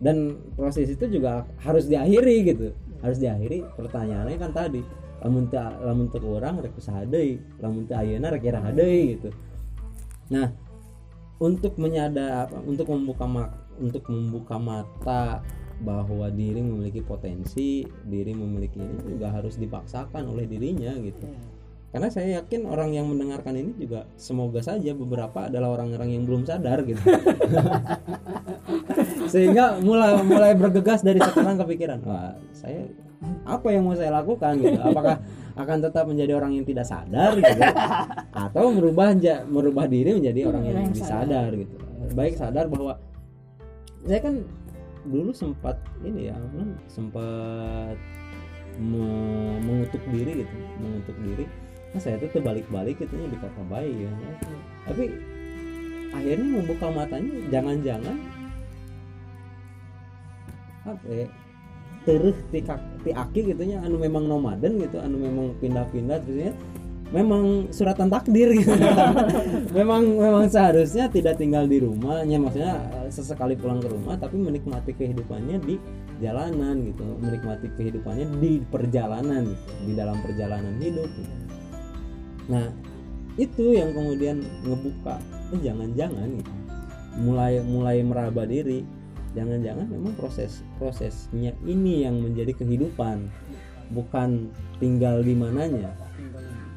Dan 0.00 0.40
proses 0.56 0.88
itu 0.88 1.04
juga 1.08 1.44
harus 1.60 1.88
diakhiri 1.88 2.36
gitu. 2.52 2.72
Harus 3.00 3.20
diakhiri 3.20 3.64
pertanyaannya 3.76 4.36
kan 4.40 4.52
tadi 4.52 4.80
lamun 5.20 5.52
teu 5.52 5.60
lamun 5.60 6.08
teu 6.08 6.24
urang 6.24 6.64
rek 6.64 6.76
deui, 7.08 7.40
lamun 7.60 7.84
teu 7.84 7.96
ayeuna 7.96 8.32
rek 8.32 8.44
gitu. 9.16 9.28
Nah, 10.32 10.52
untuk 11.40 11.76
menyadar 11.76 12.48
apa 12.48 12.56
untuk 12.64 12.88
membuka 12.88 13.24
mak 13.28 13.50
untuk 13.80 14.04
membuka 14.08 14.56
mata 14.60 15.40
bahwa 15.80 16.28
diri 16.28 16.60
memiliki 16.60 17.00
potensi 17.00 17.88
diri 18.04 18.36
memiliki 18.36 18.76
ini 18.76 19.16
juga 19.16 19.32
harus 19.32 19.56
dipaksakan 19.56 20.28
oleh 20.28 20.44
dirinya 20.44 20.92
gitu 21.00 21.24
karena 21.90 22.06
saya 22.06 22.38
yakin 22.38 22.70
orang 22.70 22.94
yang 22.94 23.10
mendengarkan 23.10 23.58
ini 23.58 23.74
juga 23.74 24.06
semoga 24.14 24.62
saja 24.62 24.94
beberapa 24.94 25.50
adalah 25.50 25.74
orang-orang 25.74 26.14
yang 26.14 26.22
belum 26.22 26.46
sadar 26.46 26.86
gitu. 26.86 27.02
Sehingga 29.32 29.82
mulai 29.82 30.22
mulai 30.22 30.52
bergegas 30.54 31.02
dari 31.02 31.18
sekarang 31.18 31.58
kepikiran 31.58 31.98
wah 32.06 32.38
saya 32.54 32.86
apa 33.42 33.68
yang 33.74 33.90
mau 33.90 33.98
saya 33.98 34.14
lakukan 34.14 34.62
gitu? 34.62 34.78
Apakah 34.78 35.18
akan 35.58 35.76
tetap 35.82 36.06
menjadi 36.06 36.38
orang 36.38 36.54
yang 36.54 36.62
tidak 36.62 36.86
sadar 36.86 37.34
gitu? 37.34 37.58
Atau 38.38 38.70
merubah 38.70 39.10
merubah 39.50 39.90
diri 39.90 40.14
menjadi 40.14 40.46
orang 40.46 40.62
yang 40.70 40.76
lebih 40.86 41.02
sadar. 41.02 41.50
gitu. 41.58 41.74
Baik 42.14 42.38
sadar 42.38 42.70
bahwa 42.70 43.02
saya 44.06 44.20
kan 44.22 44.46
dulu 45.04 45.34
sempat 45.34 45.74
ini 46.06 46.30
ya 46.30 46.38
apa, 46.38 46.60
sempat 46.86 47.96
me- 48.78 49.60
mengutuk 49.64 50.00
diri 50.12 50.44
gitu 50.44 50.54
mengutuk 50.80 51.16
diri 51.24 51.44
nah 51.90 52.00
saya 52.00 52.22
tuh 52.22 52.38
balik-balik 52.38 53.02
ya 53.02 53.06
di 53.10 53.38
kota 53.38 53.62
bayi 53.66 54.06
ya. 54.06 54.10
tapi 54.86 55.10
akhirnya 56.14 56.48
membuka 56.62 56.86
matanya 56.90 57.34
jangan-jangan 57.50 58.16
apa 60.86 61.06
ya 61.10 61.26
terus 62.08 62.36
ti, 62.48 62.64
aki 63.12 63.40
gitu 63.52 63.62
nya 63.66 63.84
anu 63.84 64.00
memang 64.00 64.24
nomaden 64.24 64.80
gitu 64.80 64.96
anu 64.98 65.20
memang 65.20 65.46
pindah-pindah 65.60 66.18
terus 66.24 66.50
ya 66.50 66.52
memang 67.10 67.66
suratan 67.74 68.06
takdir 68.06 68.54
gitu 68.54 68.70
memang 69.78 70.06
memang 70.14 70.46
seharusnya 70.46 71.10
tidak 71.10 71.42
tinggal 71.42 71.66
di 71.66 71.82
rumahnya 71.82 72.38
maksudnya 72.38 72.78
eh, 73.02 73.10
sesekali 73.10 73.58
pulang 73.58 73.82
ke 73.82 73.90
rumah 73.90 74.14
tapi 74.14 74.38
menikmati 74.38 74.94
kehidupannya 74.94 75.58
di 75.58 75.74
jalanan 76.22 76.86
gitu 76.86 77.02
menikmati 77.18 77.66
kehidupannya 77.74 78.26
di 78.38 78.62
perjalanan 78.70 79.42
gitu 79.50 79.72
di 79.90 79.92
dalam 79.98 80.16
perjalanan 80.22 80.74
hidup 80.78 81.10
gitu. 81.18 81.49
Nah 82.50 82.66
itu 83.38 83.78
yang 83.78 83.94
kemudian 83.94 84.42
ngebuka 84.66 85.22
eh, 85.54 85.60
jangan-jangan 85.62 86.28
gitu. 86.34 86.52
Mulai 87.22 87.62
mulai 87.62 88.02
meraba 88.02 88.44
diri. 88.44 88.82
Jangan-jangan 89.30 89.86
memang 89.86 90.18
proses 90.18 90.66
prosesnya 90.74 91.54
ini 91.62 92.02
yang 92.02 92.18
menjadi 92.18 92.50
kehidupan. 92.58 93.30
Bukan 93.94 94.50
tinggal 94.82 95.22
di 95.22 95.34
mananya 95.34 95.94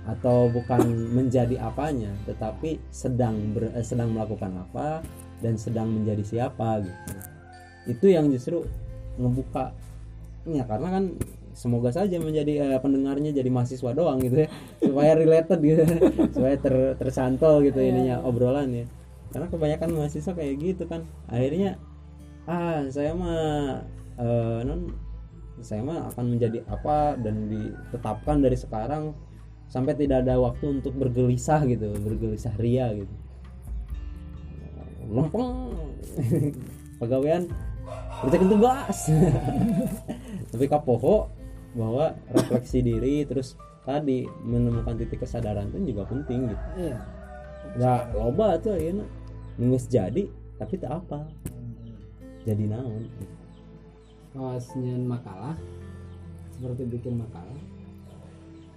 atau 0.04 0.52
bukan 0.52 0.84
menjadi 1.16 1.64
apanya 1.64 2.12
tetapi 2.28 2.76
sedang 2.92 3.56
ber- 3.56 3.72
eh, 3.72 3.86
sedang 3.86 4.12
melakukan 4.12 4.52
apa 4.60 5.00
dan 5.40 5.56
sedang 5.56 5.88
menjadi 5.92 6.24
siapa 6.24 6.84
gitu. 6.84 7.00
Itu 7.88 8.06
yang 8.12 8.28
justru 8.32 8.68
ngebuka 9.16 9.72
ya 10.50 10.68
karena 10.68 11.00
kan 11.00 11.06
semoga 11.54 11.94
saja 11.94 12.18
menjadi 12.20 12.76
eh, 12.76 12.80
pendengarnya 12.82 13.32
jadi 13.34 13.50
mahasiswa 13.50 13.92
doang 13.94 14.20
gitu 14.22 14.46
ya. 14.46 14.50
Supaya 14.82 15.12
related 15.18 15.60
gitu. 15.62 15.84
Supaya 16.34 16.56
ter, 16.60 16.76
tersantol 16.98 17.64
gitu 17.66 17.80
ininya 17.80 18.22
obrolan 18.26 18.70
ya. 18.74 18.86
Karena 19.34 19.48
kebanyakan 19.50 19.90
mahasiswa 19.98 20.34
kayak 20.34 20.54
gitu 20.62 20.84
kan. 20.86 21.06
Akhirnya 21.30 21.80
ah 22.44 22.84
saya 22.92 23.16
mah 23.16 23.82
eh, 24.20 24.60
non 24.68 24.92
saya 25.64 25.80
mah 25.80 26.12
akan 26.12 26.26
menjadi 26.36 26.66
apa 26.68 27.16
dan 27.22 27.48
ditetapkan 27.48 28.44
dari 28.44 28.58
sekarang 28.60 29.16
sampai 29.72 29.96
tidak 29.96 30.28
ada 30.28 30.38
waktu 30.38 30.82
untuk 30.82 30.94
bergelisah 30.98 31.64
gitu 31.70 31.94
bergelisah 31.98 32.54
ria 32.60 32.92
gitu. 32.94 33.14
Lempeng 35.08 35.72
pegawaian 37.00 37.48
kerjakan 38.24 38.48
tugas 38.48 38.98
tapi 40.52 40.66
kapoho 40.72 41.28
bahwa 41.74 42.06
refleksi 42.30 42.80
diri 42.80 43.24
terus 43.24 43.54
tadi 43.82 44.24
menemukan 44.40 44.96
titik 44.96 45.20
kesadaran 45.20 45.68
itu 45.70 45.92
juga 45.92 46.06
penting 46.06 46.48
gitu. 46.48 46.66
Iya. 46.80 46.98
Nggak 47.74 48.02
loba 48.14 48.48
tuh 48.58 48.76
ya 48.76 48.92
nunggu 49.56 49.78
jadi 49.84 50.24
tapi 50.56 50.74
tak 50.78 50.92
apa. 50.96 51.26
Jadi 52.44 52.64
naon. 52.66 53.08
Kawasnya 54.32 54.98
makalah 55.00 55.56
seperti 56.52 56.84
bikin 56.88 57.18
makalah. 57.18 57.60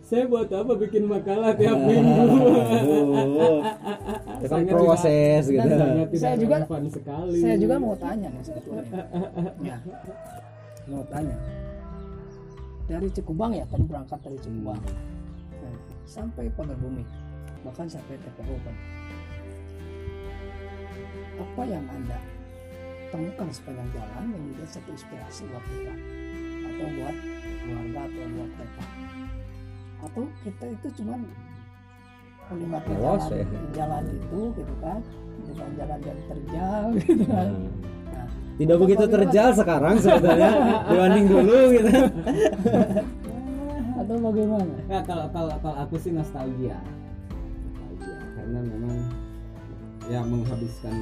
Saya 0.00 0.22
buat 0.24 0.46
apa 0.46 0.72
bikin 0.76 1.02
makalah 1.04 1.50
tiap 1.52 1.74
minggu? 1.82 2.26
Itu 4.38 4.46
kan 4.46 4.62
Sangat 4.62 4.70
proses 4.70 5.42
tidak- 5.44 5.66
gitu. 5.66 6.16
Saya 6.16 6.36
juga- 6.38 6.62
sekali. 6.88 7.38
saya 7.38 7.56
juga 7.58 7.74
mau 7.76 7.94
tanya 7.96 8.28
nih 8.30 8.42
sebetulnya 8.42 8.84
ya 9.60 9.76
mau 10.86 11.02
tanya 11.04 11.34
dari 12.86 13.08
Cikubang 13.10 13.52
ya 13.54 13.66
tadi 13.66 13.84
berangkat 13.84 14.18
dari 14.22 14.38
Cikubang. 14.38 14.80
Nah, 15.60 15.76
sampai 16.06 16.46
Pagar 16.54 16.78
Bumi 16.78 17.02
bahkan 17.66 17.90
sampai 17.90 18.14
TPO 18.22 18.54
kan 18.62 18.76
apa 21.36 21.62
yang 21.66 21.84
anda 21.90 22.18
temukan 23.10 23.48
sepanjang 23.52 23.88
jalan 23.92 24.24
yang 24.32 24.42
menjadi 24.50 24.70
satu 24.78 24.88
inspirasi 24.94 25.42
buat 25.50 25.64
kita? 25.66 25.94
Atau 26.66 26.86
buat 27.00 27.16
keluarga 27.64 28.00
atau 28.06 28.24
buat 28.28 28.50
mereka? 28.56 28.82
Atau 30.04 30.22
kita 30.44 30.64
itu 30.72 30.88
cuman 31.02 31.20
menikmati 32.52 32.88
Polos 32.94 33.24
jalan, 33.26 33.42
ya. 33.42 33.60
jalan 33.74 34.04
itu 34.14 34.40
gitu 34.54 34.74
kan? 34.78 35.00
Dengan 35.46 35.70
jalan 35.78 36.00
yang 36.02 36.20
terjal 36.28 36.84
gitu 37.02 37.24
kan? 37.26 37.48
Nah, 37.50 37.95
tidak 38.56 38.76
begitu 38.80 39.04
terjal 39.04 39.48
sekarang 39.52 40.00
sebetulnya 40.00 40.50
dibanding 40.88 41.26
dulu 41.28 41.58
gitu. 41.76 41.90
Atau 44.00 44.16
bagaimana? 44.20 44.76
Ya 44.88 45.00
kalau 45.04 45.28
kalau 45.28 45.54
kalau 45.60 45.76
aku 45.84 46.00
sih 46.00 46.12
nostalgia. 46.12 46.80
Nostalgia 46.80 48.16
karena 48.32 48.58
memang 48.64 48.96
ya 50.08 50.20
menghabiskan 50.24 50.96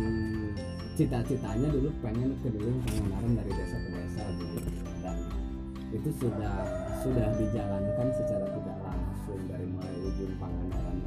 cita-citanya 0.99 1.68
dulu 1.70 1.94
pengen 2.02 2.34
keliling 2.42 2.78
Pangandaran 2.87 3.32
dari 3.38 3.50
desa 3.54 3.76
ke 3.76 3.88
desa 3.92 4.23
begitu 4.38 4.70
dan 5.02 5.16
itu 5.94 6.11
sudah 6.18 6.58
sudah 7.06 7.28
dijalankan 7.38 8.08
secara 8.18 8.46
tidak 8.50 8.78
langsung 8.82 9.40
dari 9.46 9.66
mulai 9.70 9.94
ujung 10.11 10.34
Pangandaran 10.42 10.99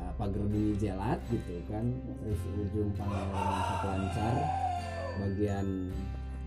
uh, 0.00 0.12
pagar 0.16 0.48
bumi 0.48 0.80
jelat 0.80 1.20
gitu 1.28 1.60
kan. 1.68 1.92
Terus 2.24 2.40
ujung 2.56 2.88
Pangandaran 2.96 3.52
Lancar 3.82 4.36
bagian 5.20 5.92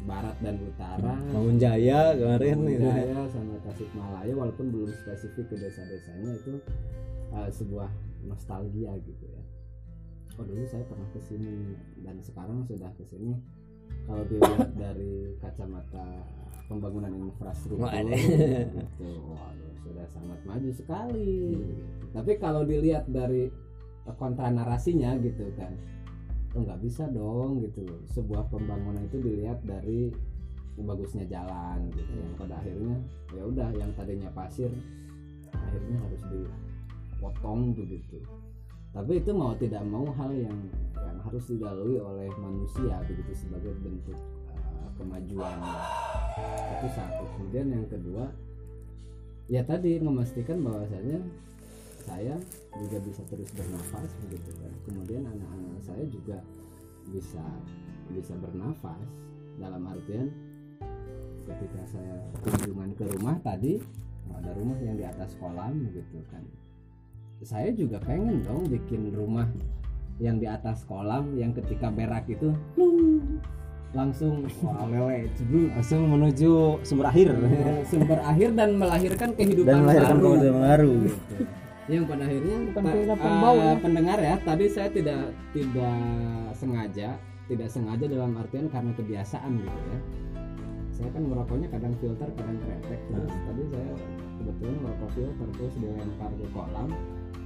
barat 0.06 0.38
dan 0.40 0.56
utara. 0.62 1.14
Bangun 1.34 1.58
jaya 1.58 2.14
kemarin 2.14 2.58
gitu 2.70 2.86
Jaya 2.86 3.22
sama 3.34 3.56
Tasikmalaya 3.66 4.34
walaupun 4.38 4.66
belum 4.70 4.92
spesifik 4.94 5.46
ke 5.50 5.56
desa-desanya 5.58 6.32
itu 6.38 6.54
uh, 7.34 7.50
sebuah 7.50 7.90
nostalgia 8.26 8.94
gitu 9.02 9.26
ya. 9.26 9.44
Oh 10.36 10.44
dulu 10.46 10.62
saya 10.68 10.84
pernah 10.86 11.10
ke 11.16 11.20
sini 11.26 11.74
dan 12.06 12.22
sekarang 12.22 12.62
sudah 12.70 12.92
ke 12.96 13.04
sini. 13.08 13.34
Kalau 14.06 14.24
dilihat 14.30 14.70
dari 14.84 15.34
kacamata 15.42 16.06
pembangunan 16.66 17.14
infrastruktur 17.14 17.90
gitu, 17.94 19.10
waduh, 19.30 19.74
sudah 19.86 20.06
sangat 20.10 20.40
maju 20.46 20.70
sekali. 20.74 21.54
Tapi 22.10 22.32
kalau 22.42 22.66
dilihat 22.66 23.06
dari 23.10 23.50
kontra 24.18 24.50
narasinya 24.50 25.18
gitu 25.22 25.50
kan, 25.58 25.74
oh 26.56 26.62
nggak 26.64 26.82
bisa 26.82 27.04
dong 27.12 27.60
gitu. 27.62 27.84
Sebuah 28.16 28.48
pembangunan 28.48 29.04
itu 29.04 29.20
dilihat 29.20 29.60
dari 29.68 30.10
bagusnya 30.80 31.28
jalan 31.28 31.92
gitu. 31.92 32.12
Yang 32.16 32.34
pada 32.40 32.56
akhirnya 32.64 32.96
ya 33.36 33.44
udah 33.44 33.70
yang 33.76 33.92
tadinya 33.96 34.32
pasir 34.32 34.72
akhirnya 35.52 35.98
harus 36.00 36.22
dipotong 36.32 37.76
begitu. 37.76 38.24
Tapi 38.96 39.20
itu 39.20 39.32
mau 39.36 39.52
tidak 39.60 39.84
mau 39.84 40.08
hal 40.16 40.32
yang 40.32 40.58
yang 40.96 41.20
harus 41.20 41.44
dilalui 41.52 42.00
oleh 42.00 42.32
manusia 42.40 43.04
begitu 43.04 43.36
sebagai 43.36 43.76
bentuk 43.84 44.16
uh, 44.56 44.90
kemajuan. 44.96 45.60
Itu 46.80 46.88
satu. 46.96 47.24
Kemudian 47.36 47.76
yang 47.76 47.88
kedua 47.92 48.32
ya 49.52 49.62
tadi 49.68 50.00
memastikan 50.00 50.64
bahwasanya 50.64 51.20
saya 52.06 52.36
juga 52.78 52.98
bisa 53.02 53.22
terus 53.28 53.50
bernafas 53.52 54.10
begitu 54.26 54.52
kan. 54.62 54.74
Kemudian 54.86 55.24
anak-anak 55.26 55.82
saya 55.82 56.04
juga 56.08 56.38
bisa 57.10 57.44
bisa 58.14 58.34
bernafas 58.38 59.10
dalam 59.58 59.82
artian 59.90 60.30
ketika 61.46 61.82
saya 61.90 62.16
kunjungan 62.42 62.90
ke 62.98 63.06
rumah 63.18 63.38
tadi 63.42 63.82
ada 64.34 64.52
rumah 64.58 64.78
yang 64.82 64.98
di 64.98 65.06
atas 65.06 65.38
kolam 65.38 65.86
gitu 65.94 66.22
kan. 66.30 66.42
Saya 67.46 67.70
juga 67.76 68.02
pengen 68.02 68.42
dong 68.42 68.66
bikin 68.70 69.14
rumah 69.14 69.46
yang 70.18 70.40
di 70.40 70.48
atas 70.48 70.88
kolam 70.88 71.36
yang 71.36 71.52
ketika 71.52 71.92
berak 71.92 72.26
itu 72.32 72.56
langsung 73.96 74.44
wah 74.60 74.84
lele 74.88 75.32
langsung 75.72 76.10
menuju 76.10 76.84
sumber 76.84 77.12
akhir. 77.12 77.36
Sumber 77.88 78.20
akhir 78.24 78.50
dan 78.56 78.76
melahirkan 78.76 79.30
kehidupan 79.36 79.72
dan 79.72 79.78
melahirkan 79.84 80.18
baru. 80.18 80.30
kehidupan 80.36 80.62
baru. 80.64 80.92
gitu. 81.06 81.46
yang 81.88 82.04
pada 82.06 82.24
akhirnya. 82.26 82.56
Bukan 82.70 82.82
ta- 82.82 82.94
kehidupan 82.94 83.32
eh, 83.32 83.40
bau 83.40 83.58
ya. 83.58 83.74
pendengar 83.78 84.18
ya 84.18 84.36
tadi 84.42 84.66
saya 84.68 84.90
tidak 84.90 85.22
tidak 85.52 85.98
sengaja 86.54 87.10
tidak 87.46 87.70
sengaja 87.70 88.06
dalam 88.10 88.32
artian 88.36 88.66
karena 88.68 88.92
kebiasaan 88.98 89.52
gitu 89.62 89.80
ya. 89.86 90.00
Saya 90.90 91.10
kan 91.12 91.24
merokoknya 91.28 91.68
kadang 91.70 91.94
filter 92.00 92.30
kadang 92.34 92.58
kretek 92.58 93.02
terus. 93.06 93.30
Hmm. 93.30 93.44
tadi 93.46 93.64
saya 93.70 93.92
kebetulan 94.40 94.76
merokok 94.82 95.10
filter 95.14 95.48
terus 95.54 95.74
dilempar 95.78 96.32
ke 96.34 96.46
kolam. 96.50 96.90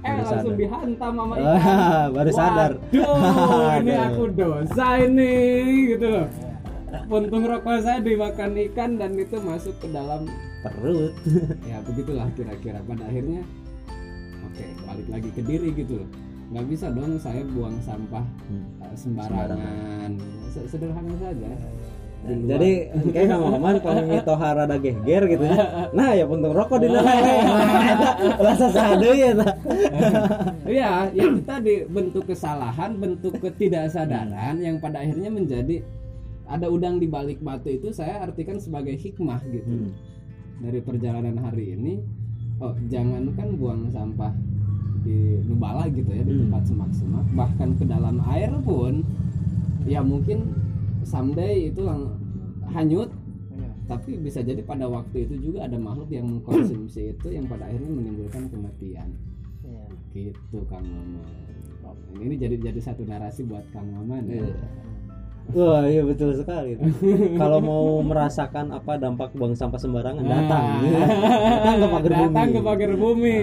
Eh 0.00 0.08
Baru 0.08 0.22
langsung 0.24 0.40
sadar. 0.48 0.56
dihantam 0.56 1.12
sama 1.12 1.34
ikan. 1.36 1.56
Ah, 1.60 2.04
baru 2.16 2.30
sadar. 2.32 2.72
Waduh, 2.80 3.72
ini 3.84 3.94
aku 4.00 4.22
dosa 4.32 4.86
ini 4.96 5.34
gitu 5.92 6.06
loh. 6.08 6.26
Puntung 7.06 7.44
rokok 7.44 7.76
saya 7.84 7.98
dimakan 8.00 8.50
ikan 8.70 8.90
dan 8.96 9.12
itu 9.14 9.36
masuk 9.36 9.74
ke 9.76 9.86
dalam 9.92 10.24
perut. 10.64 11.12
Ya 11.68 11.84
begitulah 11.84 12.32
kira-kira. 12.32 12.80
Pada 12.80 13.04
akhirnya 13.04 13.44
balik 15.00 15.08
lagi 15.16 15.30
ke 15.32 15.42
diri 15.42 15.68
gitu 15.72 16.04
loh. 16.04 16.08
Nggak 16.50 16.66
bisa 16.68 16.86
dong 16.92 17.16
saya 17.16 17.42
buang 17.46 17.76
sampah 17.80 18.24
Hmm. 18.50 18.64
uh, 18.84 18.92
sembarangan. 18.92 20.10
Se- 20.52 20.68
sederhana 20.68 21.14
saja. 21.16 21.48
Luar- 22.20 22.52
jadi 22.52 22.70
kayak 23.16 23.32
Maman 23.32 23.80
kalau 23.80 24.04
mitoha 24.04 24.48
rada 24.52 24.76
geger 24.76 25.24
gitu 25.24 25.40
ya. 25.40 25.56
Nah 25.96 26.12
ya 26.12 26.28
puntung 26.28 26.52
rokok 26.52 26.84
di 26.84 26.92
dalam. 26.92 27.06
Rasa 28.44 28.68
sadu 28.68 29.08
ya. 29.16 29.32
Iya, 30.70 31.10
ya 31.16 31.22
itu 31.26 31.40
tadi 31.42 31.82
bentuk 31.88 32.28
kesalahan, 32.28 32.94
bentuk 33.00 33.40
ketidaksadaran 33.40 34.60
yang 34.60 34.76
pada 34.78 35.00
akhirnya 35.00 35.32
menjadi 35.32 35.80
ada 36.44 36.68
udang 36.68 37.00
di 37.00 37.08
balik 37.08 37.40
batu 37.40 37.72
itu 37.72 37.88
saya 37.90 38.20
artikan 38.20 38.60
sebagai 38.60 38.94
hikmah 39.00 39.40
gitu. 39.48 39.66
Hmm. 39.66 39.90
Dari 40.60 40.78
perjalanan 40.84 41.40
hari 41.40 41.72
ini, 41.72 42.04
oh 42.60 42.76
jangan 42.92 43.32
kan 43.32 43.48
buang 43.56 43.88
sampah 43.88 44.30
di 45.00 45.40
nubala 45.48 45.88
gitu 45.88 46.10
ya 46.12 46.22
di 46.22 46.32
Hmm. 46.36 46.42
tempat 46.48 46.62
semak-semak, 46.68 47.24
bahkan 47.32 47.72
ke 47.76 47.84
dalam 47.88 48.20
air 48.28 48.52
pun 48.60 49.00
ya 49.88 50.04
mungkin 50.04 50.52
someday 51.02 51.72
itu 51.72 51.80
lang- 51.84 52.16
hanyut. 52.70 53.10
Tapi 53.90 54.22
bisa 54.22 54.38
jadi 54.38 54.62
pada 54.62 54.86
waktu 54.86 55.26
itu 55.26 55.50
juga 55.50 55.66
ada 55.66 55.74
makhluk 55.74 56.14
yang 56.14 56.22
mengkonsumsi 56.30 57.10
itu 57.10 57.26
yang 57.34 57.50
pada 57.50 57.66
akhirnya 57.66 57.90
menimbulkan 57.90 58.46
kematian. 58.46 59.10
Gitu 60.14 60.58
Kang 60.70 60.86
Maman. 60.86 61.26
Ini 62.22 62.34
jadi 62.38 62.70
jadi 62.70 62.78
satu 62.78 63.02
narasi 63.02 63.50
buat 63.50 63.66
Kang 63.74 63.90
Maman 63.90 64.30
ya. 64.30 64.46
Wah 65.50 65.82
iya 65.90 66.02
betul 66.06 66.30
sekali. 66.38 66.78
Kalau 67.34 67.58
mau 67.58 67.98
merasakan 68.06 68.70
apa 68.70 68.94
dampak 69.00 69.34
buang 69.34 69.58
sampah 69.58 69.80
sembarangan 69.82 70.22
datang, 70.22 70.64
datang 70.86 71.76
ke 71.76 71.86
pagar 71.90 72.12
bumi. 72.14 72.34
datang 72.34 72.48
ke 72.50 72.60
pagar 72.62 72.92
bumi 72.94 73.36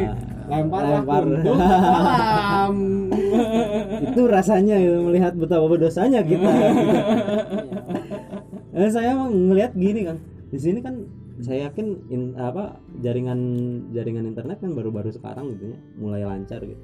Nah, 0.48 0.64
lempar. 0.64 1.24
kolam 1.44 2.76
Itu 4.08 4.22
rasanya 4.32 4.76
gitu, 4.80 4.98
melihat 5.04 5.36
betapa 5.36 5.66
berdosanya 5.68 6.24
kita. 6.24 6.52
Eh, 8.78 8.94
saya 8.94 9.18
ngelihat 9.18 9.74
gini 9.74 10.06
kan, 10.06 10.22
di 10.54 10.60
sini 10.62 10.86
kan 10.86 11.02
saya 11.42 11.66
yakin 11.66 11.98
in, 12.14 12.38
apa 12.38 12.78
jaringan 13.02 13.42
jaringan 13.90 14.30
internet 14.30 14.62
kan 14.62 14.78
baru-baru 14.78 15.10
sekarang 15.10 15.58
gitu 15.58 15.74
ya, 15.74 15.78
mulai 15.98 16.22
lancar 16.22 16.62
gitu. 16.62 16.78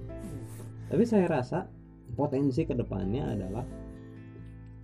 Tapi 0.90 1.04
saya 1.06 1.30
rasa 1.30 1.70
potensi 2.18 2.66
ke 2.66 2.74
depannya 2.74 3.38
adalah 3.38 3.62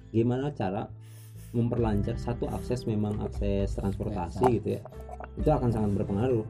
gimana 0.10 0.52
cara 0.54 0.89
memperlancar 1.50 2.13
satu 2.22 2.45
akses 2.50 2.86
memang 2.86 3.17
akses 3.26 3.74
transportasi 3.74 4.62
gitu 4.62 4.78
ya. 4.78 4.82
Itu 5.38 5.50
akan 5.50 5.69
sangat 5.74 5.91
berpengaruh. 5.98 6.45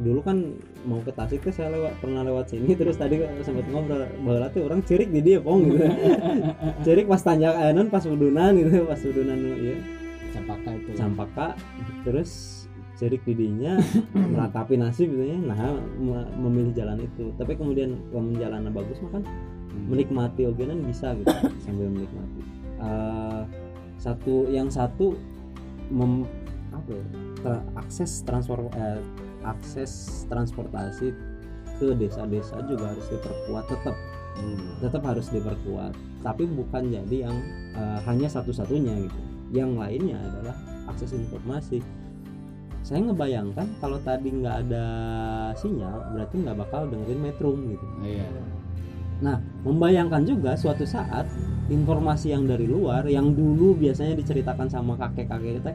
Dulu 0.00 0.20
kan 0.24 0.56
mau 0.88 1.02
ke 1.04 1.12
Tasik 1.12 1.44
tuh 1.44 1.52
saya 1.52 1.76
lewat 1.76 2.00
pernah 2.00 2.24
lewat 2.24 2.56
sini 2.56 2.72
terus 2.72 2.96
tadi 2.96 3.20
sempat 3.44 3.68
ngobrol 3.68 4.08
bahwa 4.24 4.48
tuh 4.48 4.64
orang 4.64 4.80
cirik 4.86 5.12
di 5.12 5.20
dia 5.20 5.38
pong 5.42 5.70
gitu. 5.70 5.86
Cirik 6.86 7.06
pas 7.06 7.20
tanjak 7.20 7.52
pas 7.92 8.04
udunan 8.08 8.52
gitu 8.56 8.88
pas 8.88 9.00
udunan 9.04 9.38
ya 9.60 9.76
Cepaka 10.32 10.70
itu. 10.72 10.90
Sampaka 10.96 11.46
terus 12.06 12.64
cirik 12.96 13.22
di 13.28 13.34
dinya 13.36 13.76
meratapi 14.32 14.80
nasib 14.80 15.12
gitu 15.12 15.36
ya. 15.36 15.36
Nah 15.36 15.78
me- 16.00 16.30
memilih 16.48 16.72
jalan 16.74 17.04
itu. 17.04 17.30
Tapi 17.36 17.60
kemudian 17.60 18.00
kalau 18.08 18.32
jalannya 18.34 18.72
bagus 18.72 18.98
mah 19.04 19.20
kan 19.20 19.22
menikmati 19.74 20.46
oke 20.46 20.62
kan 20.62 20.78
bisa 20.82 21.14
gitu 21.18 21.34
sambil 21.64 21.88
menikmati. 21.90 22.40
Eh, 22.80 23.42
satu 24.00 24.48
yang 24.48 24.72
satu 24.72 25.14
mem, 25.92 26.24
apa 26.72 26.90
ya, 26.94 27.04
tra- 27.44 27.66
akses 27.76 28.24
transfer 28.24 28.58
eh, 28.74 29.00
akses 29.44 30.24
transportasi 30.28 31.12
ke 31.80 31.96
desa-desa 31.96 32.60
juga 32.68 32.92
harus 32.92 33.06
diperkuat 33.08 33.64
tetap 33.72 33.96
tetap 34.80 35.02
harus 35.04 35.28
diperkuat 35.28 35.92
tapi 36.24 36.48
bukan 36.48 36.88
jadi 36.88 37.28
yang 37.28 37.36
eh, 37.76 37.98
hanya 38.08 38.28
satu-satunya 38.28 39.08
gitu. 39.08 39.20
Yang 39.50 39.70
lainnya 39.76 40.18
adalah 40.20 40.56
akses 40.86 41.10
informasi. 41.16 41.82
Saya 42.80 43.04
ngebayangkan 43.04 43.76
kalau 43.82 44.00
tadi 44.00 44.32
nggak 44.32 44.56
ada 44.68 44.84
sinyal 45.58 46.16
berarti 46.16 46.34
nggak 46.40 46.56
bakal 46.56 46.88
dengerin 46.88 47.20
metro 47.20 47.52
gitu. 47.56 47.86
Iya 48.00 48.28
Nah, 49.20 49.36
membayangkan 49.64 50.24
juga 50.24 50.56
suatu 50.56 50.88
saat 50.88 51.28
informasi 51.70 52.32
yang 52.34 52.48
dari 52.48 52.66
luar 52.66 53.06
yang 53.06 53.36
dulu 53.36 53.78
biasanya 53.78 54.18
diceritakan 54.18 54.66
sama 54.66 54.98
kakek-kakek 54.98 55.62
kita 55.62 55.72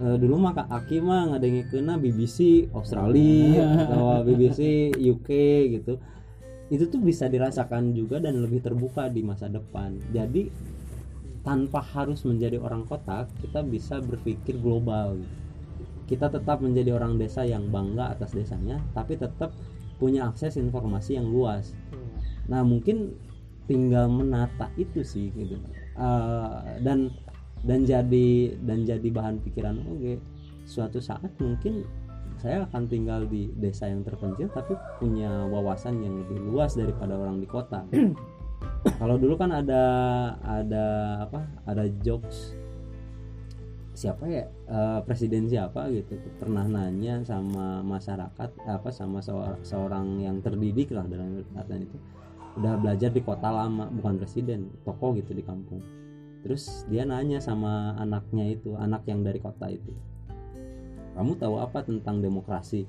eh, 0.00 0.16
dulu 0.16 0.40
mah 0.40 0.56
Kak 0.56 0.68
Aki 0.72 0.96
mah 1.04 1.34
ngadengi 1.34 1.62
kena 1.68 2.00
BBC 2.00 2.70
Australia 2.72 3.66
atau 3.84 4.22
BBC 4.24 4.94
UK 4.94 5.28
gitu. 5.78 6.00
Itu 6.68 6.84
tuh 6.88 7.00
bisa 7.00 7.26
dirasakan 7.26 7.96
juga 7.96 8.20
dan 8.20 8.40
lebih 8.40 8.60
terbuka 8.60 9.08
di 9.08 9.24
masa 9.24 9.48
depan. 9.48 9.96
Jadi 10.12 10.48
tanpa 11.42 11.80
harus 11.80 12.28
menjadi 12.28 12.60
orang 12.60 12.84
kota, 12.84 13.24
kita 13.40 13.64
bisa 13.64 14.04
berpikir 14.04 14.60
global. 14.60 15.16
gitu. 15.16 15.34
Kita 16.08 16.28
tetap 16.32 16.60
menjadi 16.60 16.96
orang 16.96 17.16
desa 17.20 17.44
yang 17.44 17.68
bangga 17.68 18.12
atas 18.12 18.32
desanya, 18.32 18.80
tapi 18.92 19.16
tetap 19.16 19.52
punya 19.96 20.28
akses 20.28 20.60
informasi 20.60 21.16
yang 21.16 21.28
luas. 21.28 21.72
Nah 22.48 22.64
mungkin 22.64 23.14
tinggal 23.68 24.08
menata 24.08 24.72
itu 24.80 25.04
sih 25.04 25.28
gitu. 25.36 25.60
Eh, 25.98 26.58
dan 26.82 27.12
dan 27.62 27.84
jadi 27.84 28.56
dan 28.64 28.88
jadi 28.88 29.08
bahan 29.10 29.42
pikiran 29.42 29.82
oke 29.82 30.22
suatu 30.62 31.02
saat 31.02 31.28
mungkin 31.42 31.82
saya 32.38 32.70
akan 32.70 32.86
tinggal 32.86 33.26
di 33.26 33.50
desa 33.58 33.90
yang 33.90 34.06
terpencil 34.06 34.46
tapi 34.54 34.78
punya 35.02 35.42
wawasan 35.50 35.98
yang 36.06 36.22
lebih 36.22 36.38
luas 36.48 36.78
daripada 36.78 37.18
orang 37.18 37.42
di 37.42 37.48
kota. 37.50 37.82
Kalau 39.02 39.18
dulu 39.18 39.34
kan 39.34 39.50
ada 39.50 39.84
ada 40.42 40.86
apa 41.26 41.44
ada 41.66 41.84
jokes. 42.00 42.54
Siapa 43.98 44.30
ya? 44.30 44.46
Eh, 44.46 45.00
presiden 45.02 45.50
siapa 45.50 45.90
gitu. 45.90 46.14
Pernah 46.38 46.70
nanya 46.70 47.26
sama 47.26 47.82
masyarakat 47.82 48.50
apa 48.70 48.88
sama 48.94 49.18
seor- 49.18 49.58
seorang 49.66 50.22
yang 50.22 50.38
terdidik 50.38 50.94
lah 50.94 51.02
dalam 51.10 51.42
artian 51.58 51.90
itu 51.90 51.98
udah 52.58 52.74
belajar 52.82 53.14
di 53.14 53.22
kota 53.22 53.48
lama 53.48 53.86
bukan 53.86 54.18
presiden 54.18 54.68
tokoh 54.82 55.14
gitu 55.14 55.30
di 55.30 55.46
kampung. 55.46 55.80
Terus 56.42 56.86
dia 56.90 57.06
nanya 57.06 57.38
sama 57.38 57.94
anaknya 57.98 58.50
itu 58.50 58.74
anak 58.74 59.06
yang 59.06 59.22
dari 59.22 59.38
kota 59.38 59.70
itu. 59.70 59.94
Kamu 61.14 61.34
tahu 61.38 61.58
apa 61.58 61.82
tentang 61.82 62.22
demokrasi? 62.22 62.86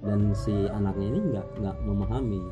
Dan 0.00 0.32
si 0.32 0.54
anaknya 0.70 1.06
ini 1.12 1.20
nggak 1.34 1.46
nggak 1.60 1.76
memahami 1.86 2.42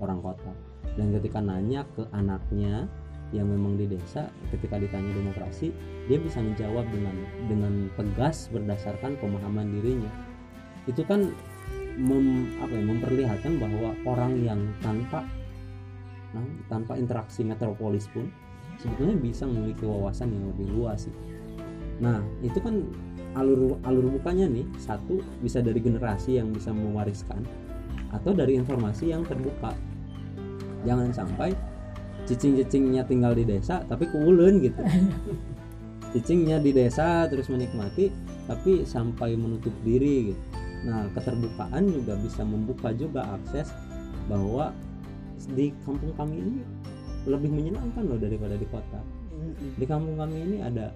orang 0.00 0.20
kota. 0.20 0.52
Dan 0.96 1.12
ketika 1.16 1.40
nanya 1.40 1.84
ke 1.96 2.04
anaknya 2.12 2.88
yang 3.32 3.48
memang 3.48 3.80
di 3.80 3.88
desa 3.88 4.28
ketika 4.52 4.76
ditanya 4.76 5.08
demokrasi 5.16 5.72
dia 6.04 6.20
bisa 6.20 6.44
menjawab 6.44 6.84
dengan 6.92 7.16
dengan 7.48 7.72
tegas 7.96 8.52
berdasarkan 8.52 9.16
pemahaman 9.18 9.72
dirinya. 9.72 10.12
Itu 10.84 11.00
kan 11.08 11.32
mem, 11.96 12.58
apa 12.60 12.74
ya, 12.76 12.84
memperlihatkan 12.84 13.52
bahwa 13.56 13.96
orang 14.04 14.40
yang 14.44 14.60
tanpa 14.84 15.24
nah, 16.32 16.44
tanpa 16.68 16.96
interaksi 16.96 17.44
metropolis 17.44 18.08
pun 18.10 18.28
sebetulnya 18.80 19.16
bisa 19.20 19.44
memiliki 19.46 19.84
wawasan 19.86 20.32
yang 20.32 20.44
lebih 20.50 20.66
luas 20.74 21.06
sih. 21.06 21.14
Nah 22.02 22.18
itu 22.42 22.58
kan 22.58 22.82
alur 23.38 23.80
alur 23.86 24.12
bukanya 24.12 24.50
nih 24.50 24.66
satu 24.76 25.22
bisa 25.40 25.64
dari 25.64 25.80
generasi 25.80 26.36
yang 26.36 26.52
bisa 26.52 26.74
mewariskan 26.74 27.46
atau 28.12 28.34
dari 28.34 28.58
informasi 28.58 29.14
yang 29.14 29.24
terbuka. 29.24 29.72
Jangan 30.82 31.14
sampai 31.14 31.54
cicing-cicingnya 32.26 33.06
tinggal 33.06 33.32
di 33.38 33.46
desa 33.46 33.86
tapi 33.86 34.10
keulen 34.10 34.60
gitu. 34.60 34.82
Cicingnya 36.12 36.60
di 36.60 36.76
desa 36.76 37.24
terus 37.30 37.48
menikmati 37.48 38.12
tapi 38.44 38.84
sampai 38.84 39.38
menutup 39.38 39.72
diri 39.86 40.34
gitu. 40.34 40.42
Nah 40.82 41.06
keterbukaan 41.14 41.86
juga 41.88 42.18
bisa 42.18 42.42
membuka 42.42 42.90
juga 42.92 43.24
akses 43.38 43.70
bahwa 44.26 44.74
di 45.50 45.74
kampung 45.82 46.14
kami 46.14 46.36
ini 46.38 46.60
lebih 47.26 47.50
menyenangkan 47.50 48.02
loh 48.06 48.18
daripada 48.18 48.54
di 48.54 48.66
kota. 48.70 49.00
Di 49.78 49.84
kampung 49.86 50.18
kami 50.18 50.36
ini 50.42 50.56
ada 50.62 50.94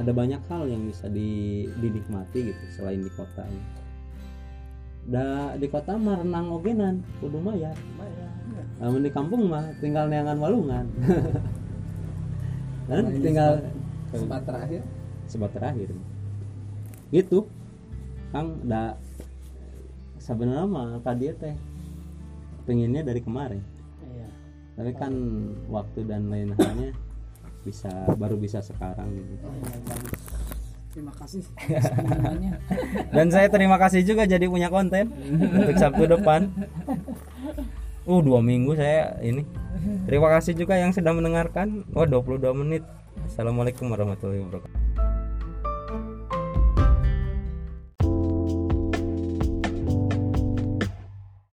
ada 0.00 0.08
banyak 0.08 0.40
hal 0.48 0.64
yang 0.72 0.88
bisa 0.88 1.08
di, 1.12 1.68
dinikmati 1.76 2.48
gitu 2.48 2.64
selain 2.72 3.04
di 3.04 3.12
kota 3.12 3.44
ini. 3.44 3.64
Da, 5.02 5.58
di 5.58 5.66
kota 5.66 5.98
mah 5.98 6.22
renang 6.22 6.48
ogenan, 6.54 7.02
kudu 7.18 7.42
mah 7.42 7.56
ya. 7.58 7.72
Namun 8.80 9.04
di 9.04 9.10
kampung 9.12 9.50
mah 9.50 9.66
tinggal 9.82 10.08
neangan 10.08 10.38
walungan. 10.40 10.86
Dan 12.88 13.02
Nah, 13.08 13.14
tinggal 13.22 13.52
sempat 14.10 14.42
terakhir 14.42 14.82
sebat 15.32 15.50
terakhir. 15.56 15.88
Gitu. 17.08 17.48
Kang 18.32 18.60
da 18.64 18.96
sebenarnya 20.20 20.68
mah 20.68 21.00
dia 21.16 21.32
teh 21.32 21.56
pengennya 22.68 23.00
dari 23.00 23.20
kemarin. 23.24 23.64
Tapi 24.72 24.90
kan 24.96 25.12
waktu 25.68 26.04
dan 26.08 26.32
lain 26.32 26.56
halnya 26.56 26.90
bisa 27.62 27.90
baru 28.18 28.34
bisa 28.40 28.58
sekarang 28.58 29.12
gitu. 29.14 29.46
Iya, 29.46 29.78
bagus. 29.86 30.22
Terima 30.92 31.12
kasih 31.16 31.40
semuanya. 31.48 32.52
dan 33.16 33.26
saya 33.32 33.48
terima 33.48 33.80
kasih 33.80 34.04
juga 34.04 34.28
jadi 34.28 34.44
punya 34.44 34.68
konten 34.68 35.08
untuk 35.32 35.76
Sabtu 35.80 36.04
depan 36.04 36.52
uh 38.02 38.20
dua 38.20 38.42
minggu 38.42 38.74
saya 38.74 39.14
ini 39.22 39.46
terima 40.10 40.28
kasih 40.34 40.58
juga 40.58 40.74
yang 40.74 40.90
sudah 40.90 41.14
mendengarkan 41.14 41.86
oh 41.94 42.06
22 42.06 42.42
menit 42.58 42.82
Assalamualaikum 43.22 43.86
warahmatullahi 43.94 44.42
wabarakatuh 44.42 45.11